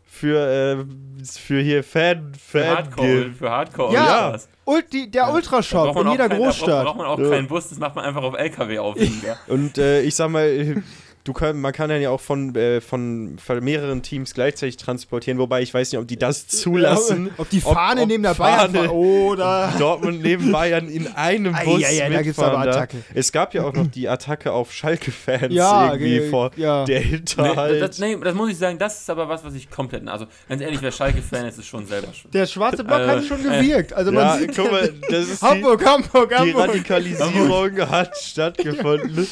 [0.06, 0.38] für,
[0.82, 4.48] äh, für hier Fan, Für Fan Hardcore, für Hardcore Ja, was?
[4.66, 6.86] Ult, die, der Ultrashop braucht in jeder kein, Da Großstadt.
[6.86, 7.30] braucht man auch Ja.
[7.30, 8.96] keinen Bus, das macht man einfach auf LKW auf.
[9.48, 10.82] Und äh, ich sag mal,
[11.24, 15.38] du kann, man kann dann ja auch von, äh, von, von mehreren Teams gleichzeitig transportieren,
[15.40, 17.30] wobei ich weiß nicht, ob die das zulassen.
[17.38, 19.74] Ob die Fahne ob neben der Fahne Bayern oder.
[19.80, 22.68] Dortmund neben Bayern in einem Ei, Bus ei, da gibt's mitfahren.
[22.70, 22.98] Attacke.
[23.14, 26.84] Es gab ja auch noch die Attacke auf Schalke-Fans Ja, irgendwie ge- vor ja.
[26.86, 27.82] der Nee, Hinterhalt.
[27.82, 30.08] das, nee, das muss ich sagen, das ist aber was, was ich komplett.
[30.08, 32.34] Also, ganz ehrlich, wer Schalke-Fan ist, ist schon selber schuld.
[32.34, 33.94] Der schwarze Block Äh, hat schon gewirkt.
[33.94, 36.68] Also man ja, sieht, guck mal, das ist die, Hamburg, Hamburg, die Hamburg.
[36.70, 39.28] Radikalisierung hat stattgefunden.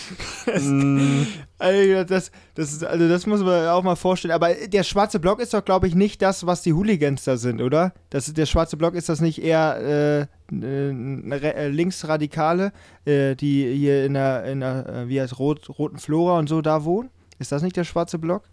[1.61, 4.33] Das, das ist, also das muss man auch mal vorstellen.
[4.33, 7.61] Aber der schwarze Block ist doch, glaube ich, nicht das, was die Hooligans da sind,
[7.61, 7.93] oder?
[8.09, 12.71] Das, der schwarze Block ist das nicht eher äh, äh, äh, Linksradikale,
[13.05, 16.61] äh, die hier in der, in der äh, wie heißt Rot, Roten Flora und so
[16.61, 17.09] da wohnen?
[17.39, 18.43] Ist das nicht der schwarze Block?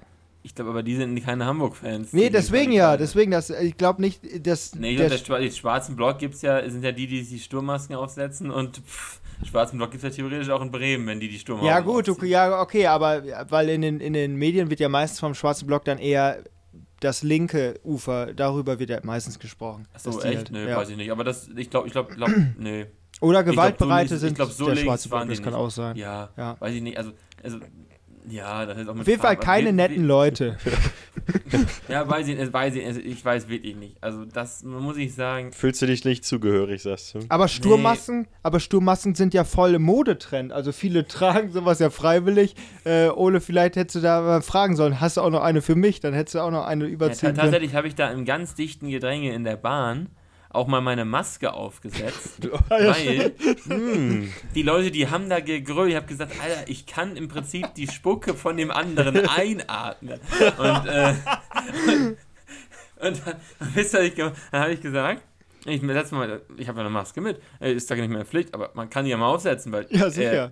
[0.43, 2.13] Ich glaube, aber die sind keine Hamburg-Fans.
[2.13, 3.51] Nee, deswegen ja, deswegen das.
[3.51, 6.85] Ich glaube nicht, dass Nee, ich der, glaub, der, die schwarzen Block gibt's ja, sind
[6.85, 10.62] ja die, die sich Sturmmasken aufsetzen und pff, schwarzen Block gibt es ja theoretisch auch
[10.62, 14.01] in Bremen, wenn die die Sturmmasken Ja, gut, okay, ja, okay, aber weil in den,
[14.01, 16.43] in den Medien wird ja meistens vom schwarzen Block dann eher
[17.01, 19.86] das linke Ufer, darüber wird ja meistens gesprochen.
[19.95, 20.24] Achso, echt?
[20.36, 20.76] halt- nee, ja.
[20.76, 21.12] weiß ich nicht.
[21.12, 22.86] Aber das, ich glaube, ich glaube, glaub, nee.
[23.20, 25.55] Oder glaub, so Gewaltbereite links- sind ich glaub, so der links schwarze Block, das kann
[25.55, 25.97] auch sein.
[25.97, 26.57] Ja, Ja.
[26.61, 26.99] weiß ich nicht.
[26.99, 27.12] Also,
[27.43, 27.59] also
[28.31, 29.45] Ja, das ist auch mit Auf jeden Fall Farbe.
[29.47, 30.57] keine We- netten Leute.
[31.89, 33.97] Ja, weiß ich, weiß ich, also ich weiß wirklich nicht.
[34.03, 35.53] Also das muss ich sagen.
[35.53, 37.18] Fühlst du dich nicht zugehörig, sagst du?
[37.29, 40.53] Aber Sturmmassen, aber Sturmmassen sind ja voll im Modetrend.
[40.53, 42.55] Also viele tragen sowas ja freiwillig.
[42.85, 45.74] Äh, Ole, vielleicht hättest du da mal fragen sollen, hast du auch noch eine für
[45.74, 46.01] mich?
[46.01, 47.39] Dann hättest du auch noch eine Ja, überziehen können.
[47.39, 50.09] tatsächlich habe ich da im ganz dichten Gedränge in der Bahn
[50.51, 53.35] auch mal meine Maske aufgesetzt, Ah, weil
[53.65, 54.33] Hm.
[54.55, 55.91] die Leute, die haben da gegrölt.
[55.91, 60.21] Ich habe gesagt, Alter, ich kann im Prinzip die Spucke von dem anderen einatmen.
[60.59, 61.15] Und, äh,
[61.87, 62.17] und,
[63.01, 63.35] und dann,
[63.75, 65.23] wisst ihr, ich dann habe ich gesagt,
[65.65, 68.71] ich, Mal, ich habe ja eine Maske mit, äh, ist da nicht mehr Pflicht, aber
[68.75, 70.51] man kann die ja mal aufsetzen, weil Ja, äh,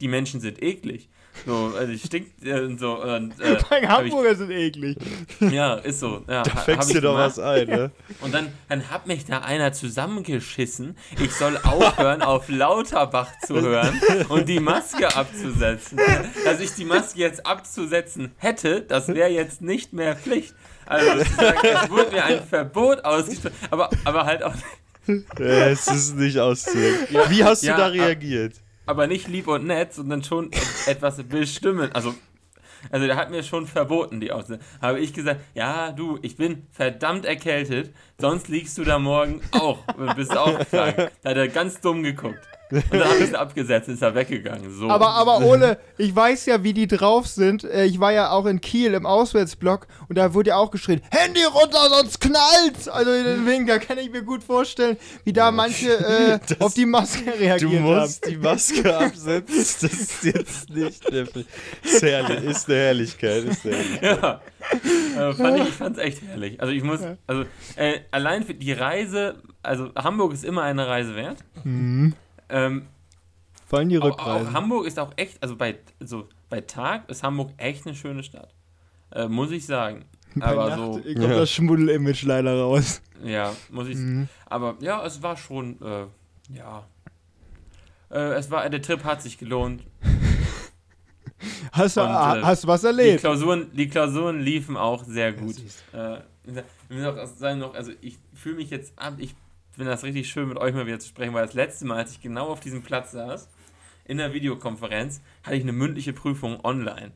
[0.00, 1.08] die Menschen sind eklig.
[1.46, 3.02] So, also stinkt äh, so.
[3.02, 4.96] Und, äh, Bei hab ich, Hamburger sind eklig.
[5.40, 6.22] ja, ist so.
[6.28, 7.36] Ja, Da fängst du doch gemacht.
[7.36, 7.90] was ein, ne?
[8.20, 10.96] Und dann, dann hat mich da einer zusammengeschissen.
[11.22, 15.98] Ich soll aufhören, auf Lauterbach zu hören und die Maske abzusetzen.
[16.44, 20.54] Dass ich die Maske jetzt abzusetzen hätte, das wäre jetzt nicht mehr Pflicht.
[20.86, 24.54] Also sozusagen, es wurde mir ein Verbot ausgesprochen, aber, aber halt auch,
[25.38, 27.16] Äh, Es ist nicht auszudenken.
[27.28, 28.54] Wie hast du Ja, da ab- reagiert?
[28.88, 31.90] Aber nicht lieb und nett, sondern schon et- etwas bestimmen.
[31.92, 32.14] Also,
[32.90, 34.60] also der hat mir schon verboten, die Aussage.
[34.80, 39.78] Habe ich gesagt, ja, du, ich bin verdammt erkältet, sonst liegst du da morgen auch
[40.16, 40.96] bist auch krank.
[41.22, 42.40] Da hat er ganz dumm geguckt.
[42.90, 44.72] Und dann habe ich es abgesetzt, ist er weggegangen.
[44.72, 44.90] So.
[44.90, 47.64] Aber, aber Ole, ich weiß ja, wie die drauf sind.
[47.64, 51.00] Äh, Ich war ja auch in Kiel im Auswärtsblock und da wurde ja auch geschrien,
[51.10, 52.88] Handy runter, sonst knallt's!
[52.88, 55.88] Also deswegen, da kann ich mir gut vorstellen, wie da manche
[56.38, 58.00] äh, auf die Maske reagiert Du haben.
[58.02, 59.44] musst die Maske absetzen.
[59.56, 61.26] Das ist jetzt nicht der
[61.82, 63.44] ist, herrlich, ist eine Herrlichkeit.
[63.44, 64.20] Ist eine Herrlichkeit.
[64.22, 64.40] ja.
[65.16, 66.60] Also fand ich ich fand es echt herrlich.
[66.60, 67.44] Also ich muss, also
[67.76, 71.38] äh, allein für die Reise, also Hamburg ist immer eine Reise wert.
[72.48, 72.86] Ähm,
[73.66, 74.52] Vor allem die Auch, auch Rückreise.
[74.52, 78.54] Hamburg ist auch echt, also bei, so, bei Tag ist Hamburg echt eine schöne Stadt.
[79.12, 80.04] Äh, muss ich sagen.
[80.34, 81.28] Bei Aber Nacht so, kommt Ja.
[81.28, 83.00] das Schmuddel-Image leider raus.
[83.24, 83.96] ja, muss ich.
[83.96, 84.28] Mhm.
[84.46, 86.06] Aber ja, es war schon, äh,
[86.54, 86.84] ja.
[88.10, 89.82] Äh, es war, der Trip hat sich gelohnt.
[91.72, 93.20] Hast du, Und, äh, hast du was Die erlebt?
[93.20, 95.54] Klausuren, die Klausuren liefen auch sehr gut.
[95.54, 95.84] süß.
[95.92, 99.34] Äh, ich muss auch sagen noch, also ich fühle mich jetzt ab, ich
[99.78, 102.10] finde das richtig schön, mit euch mal wieder zu sprechen, weil das letzte Mal, als
[102.10, 103.48] ich genau auf diesem Platz saß,
[104.04, 107.12] in der Videokonferenz, hatte ich eine mündliche Prüfung online.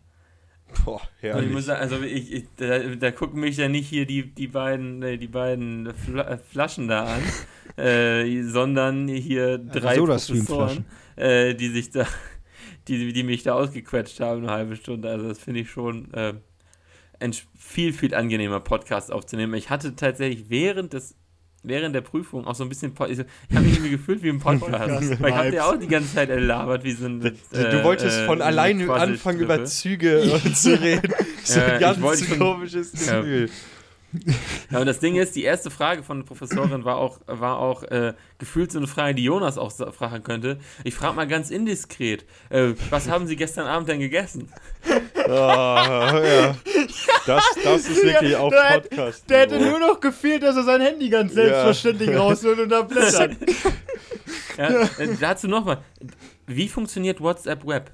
[0.84, 1.50] Boah, Und ich herrlich.
[1.50, 5.00] muss sagen, also ich, ich, da, da gucken mich ja nicht hier die, die beiden,
[5.00, 7.22] die beiden Fla äh, Flaschen da an,
[7.84, 10.84] äh, sondern hier drei Sodastream-Flaschen.
[10.84, 10.84] Professoren,
[11.16, 12.06] äh, die sich da,
[12.86, 15.10] die, die mich da ausgequetscht haben, eine halbe Stunde.
[15.10, 16.34] Also das finde ich schon äh,
[17.18, 19.54] ein viel, viel angenehmer Podcast aufzunehmen.
[19.54, 21.16] Ich hatte tatsächlich während des
[21.64, 24.38] Während der Prüfung auch so ein bisschen, Po- ich habe mich irgendwie gefühlt wie ein
[24.40, 25.20] Podcast.
[25.22, 27.20] Weil ich habe ja auch die ganze Zeit erlabert, wie so ein.
[27.20, 29.64] Du äh, wolltest äh, von eine alleine anfangen, über.
[29.64, 31.12] Züge und zu reden.
[31.44, 32.90] So ein ich ganz wollte komisches.
[32.92, 33.48] Gefühl.
[34.70, 37.82] Ja, und das Ding ist, die erste Frage von der Professorin war auch, war auch
[37.84, 40.58] äh, gefühlt so eine Frage, die Jonas auch fragen könnte.
[40.84, 44.52] Ich frage mal ganz indiskret, äh, was haben Sie gestern Abend denn gegessen?
[45.28, 46.56] Ah, ja.
[47.26, 49.30] Das, das ist wirklich Ja, auf der hätte- Podcast.
[49.30, 51.44] Der hätte nur noch gefehlt, dass er sein Handy ganz Ja.
[51.44, 53.36] selbstverständlich rausholt und da blättert.
[54.58, 55.78] Ja, äh, dazu nochmal,
[56.46, 57.90] wie funktioniert WhatsApp Web?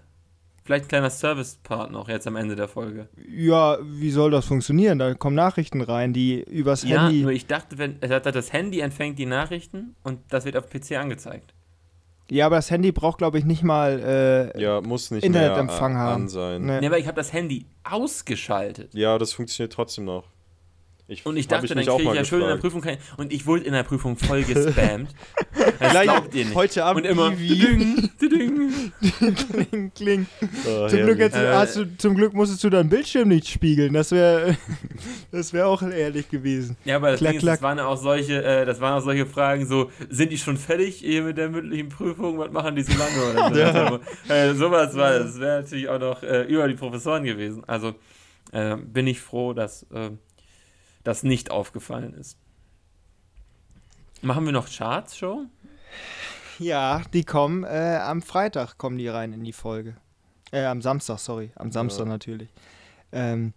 [0.69, 3.09] Vielleicht ein kleiner Service-Part noch jetzt am Ende der Folge.
[3.27, 4.99] ja, wie soll das funktionieren?
[4.99, 7.23] Da kommen Nachrichten rein, die übers Ja, Handy.
[7.23, 10.99] nur ich dachte, wenn äh, das Handy empfängt die Nachrichten und das wird auf PC
[10.99, 11.55] angezeigt.
[12.31, 14.53] Ja, aber das Handy braucht, glaube ich, nicht mal.
[14.55, 16.23] Äh, Ja, muss nicht Internetempfang mehr haben.
[16.25, 16.67] an sein.
[16.67, 16.81] ne.
[16.81, 18.93] Nee, aber ich habe das Handy ausgeschaltet.
[18.93, 20.25] Ja, das funktioniert trotzdem noch.
[21.11, 22.57] Ich, Und ich dachte, dann mich auch kriege ich ja schön in der.
[22.59, 22.99] Prüfung kein.
[23.17, 25.09] Und ich wurde in der Prüfung voll gespammt.
[25.81, 26.55] Das Gleich glaubt ihr nicht.
[26.55, 27.31] heute Abend Und immer.
[27.31, 28.93] Ding, ding.
[29.01, 30.27] kling, kling.
[30.67, 33.93] Oh, Zum, Glück jetzt, Äh, hast du, zum Glück musstest du deinen Bildschirm nicht spiegeln.
[33.93, 34.57] Das wäre
[35.33, 36.77] das wär auch ehrlich gewesen.
[36.85, 37.57] Ja, aber das Klack, Ding ist, klack.
[37.57, 40.97] das waren auch solche, äh, das waren auch solche Fragen, so, sind die schon fertig
[40.97, 42.39] hier mit der mündlichen Prüfung?
[42.39, 43.31] Was machen die so lange?
[43.33, 44.01] Oder so.
[44.29, 44.35] Ja.
[44.35, 47.63] äh, sowas war, das wäre natürlich auch noch äh, über die Professoren gewesen.
[47.67, 47.95] Also
[48.53, 50.11] äh, bin ich froh, dass äh,
[51.05, 52.37] das nicht aufgefallen ist.
[54.23, 55.43] Machen wir noch Charts Show?
[56.59, 59.97] Ja, die kommen äh, am Freitag kommen die rein in die Folge.
[60.51, 61.53] Äh, am Samstag, sorry.
[61.55, 62.13] Am Samstag Ja.
[62.13, 62.49] natürlich.
[63.13, 63.53] Ähm,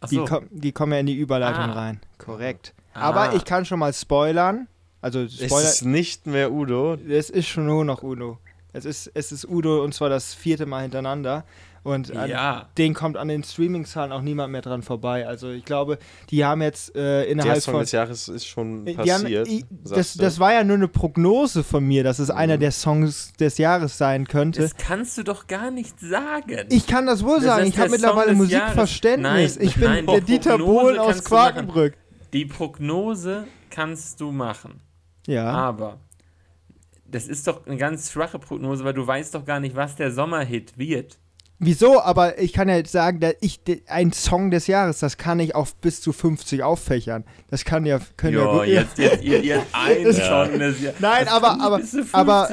[0.00, 0.24] Ach die, so.
[0.24, 1.72] kom die kommen ja in die Überleitung Ah.
[1.72, 2.00] rein.
[2.16, 2.74] Korrekt.
[2.94, 3.00] Ah.
[3.02, 4.66] Aber ich kann schon mal spoilern.
[5.00, 5.68] Also Es Spoiler.
[5.68, 6.94] ist nicht mehr Udo.
[6.94, 8.38] Es ist schon nur noch Uno.
[8.72, 11.44] Es ist, es ist Udo und zwar das vierte Mal hintereinander.
[11.84, 12.68] Und an Ja.
[12.76, 15.26] den kommt an den Streaming-Zahlen auch niemand mehr dran vorbei.
[15.26, 15.98] Also ich glaube,
[16.30, 17.80] die haben jetzt äh, Der innerhalb Song von.
[17.82, 19.48] des Jahres ist schon Äh, haben, passiert.
[19.48, 22.60] i- das, das war ja nur eine Prognose von mir, dass es einer Mhm.
[22.60, 24.60] der Songs des Jahres sein könnte.
[24.62, 26.66] Das kannst du doch gar nicht sagen.
[26.70, 28.34] Ich kann das wohl Das sagen, ich habe der mittlerweile.
[28.34, 29.56] Musikverständnis.
[29.56, 31.24] Nein, ich bin nein, der die Dieter Bohlen aus.
[31.24, 31.94] Quakenbrück.
[32.32, 34.80] Die Prognose kannst du machen.
[35.26, 35.46] Ja.
[35.50, 35.98] Aber
[37.06, 40.10] das ist doch eine ganz schwache Prognose, weil du weißt doch gar nicht, was der
[40.10, 41.18] Sommerhit wird.
[41.60, 42.00] Wieso?
[42.00, 45.56] Aber ich kann ja jetzt sagen, dass ich ein Song des Jahres, das kann ich
[45.56, 47.24] auf bis zu 50 auffächern.
[47.50, 50.80] Das kann ja können ja, Jo, gut- jetzt, jetzt, jetzt, jetzt ein Das- Song des
[50.80, 51.00] Jahres.
[51.00, 52.50] Nein, Das aber aber bis zu 50 aber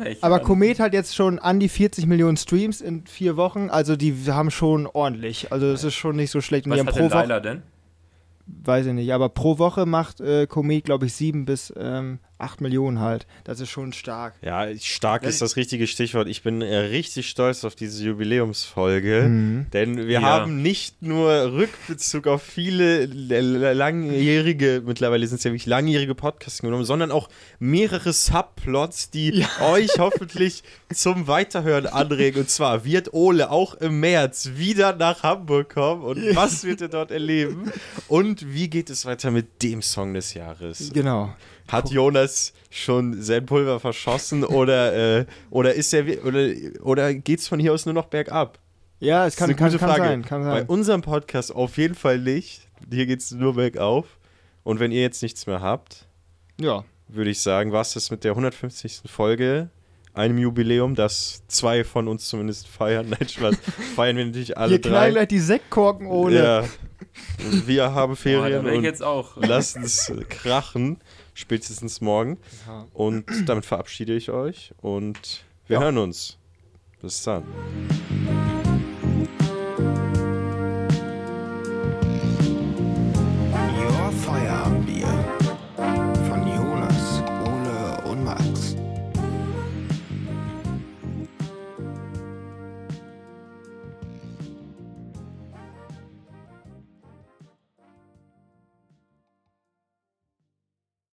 [0.00, 3.96] äh, aber Komet hat jetzt schon an die 40 Millionen Streams in vier Wochen, also
[3.96, 5.52] die haben schon ordentlich.
[5.52, 6.64] Also es ist schon nicht so schlecht.
[6.66, 7.62] Und die Was haben hat pro denn Laila denn?
[8.64, 12.60] weiß ich nicht, aber pro Woche macht äh, Komet, glaube ich, sieben bis ähm, acht
[12.60, 13.26] Millionen halt.
[13.44, 14.34] Das ist schon stark.
[14.42, 16.28] Ja, stark Ja, ist das richtige Stichwort.
[16.28, 19.66] Ich bin äh, richtig stolz auf diese Jubiläumsfolge, Mhm.
[19.72, 20.20] denn wir Ja.
[20.22, 26.84] haben nicht nur Rückbezug auf viele langjährige, mittlerweile sind es ja wirklich langjährige Podcasts genommen,
[26.84, 27.28] sondern auch
[27.58, 30.62] mehrere Subplots, die euch hoffentlich
[30.92, 32.40] zum Weiterhören anregen.
[32.42, 36.88] Und zwar wird Ole auch im März wieder nach Hamburg kommen und was wird er
[36.88, 37.72] dort erleben?
[38.08, 40.90] Und wie geht es weiter mit dem Song des Jahres?
[40.92, 41.34] Genau.
[41.68, 46.48] Hat Jonas schon sein Pulver verschossen oder, äh, oder ist er oder,
[46.82, 48.58] oder geht es von hier aus nur noch bergab?
[49.00, 50.02] Ja, es kann, kann, gute kann Frage.
[50.04, 50.24] sein.
[50.24, 50.66] Kann Bei sein.
[50.66, 52.62] unserem Podcast auf jeden Fall nicht.
[52.90, 54.18] Hier geht es nur bergauf.
[54.64, 56.06] Und wenn ihr jetzt nichts mehr habt,
[56.60, 56.84] Ja.
[57.06, 59.02] würde ich sagen, war es das mit der 150.
[59.06, 59.70] Folge,
[60.14, 63.08] einem Jubiläum, das zwei von uns zumindest feiern.
[63.18, 63.56] Nein, Spaß.
[63.94, 65.10] feiern wir natürlich alle Wir knallen drei.
[65.12, 66.36] gleich die Sektkorken ohne.
[66.36, 66.64] Ja.
[67.50, 69.36] Und wir haben Boah, Ferien ich und jetzt auch.
[69.36, 70.98] lassen es krachen,
[71.38, 72.38] spätestens morgen.
[72.92, 75.82] Und damit verabschiede ich euch und wir Ja.
[75.82, 76.36] hören uns.
[77.00, 77.44] Bis dann.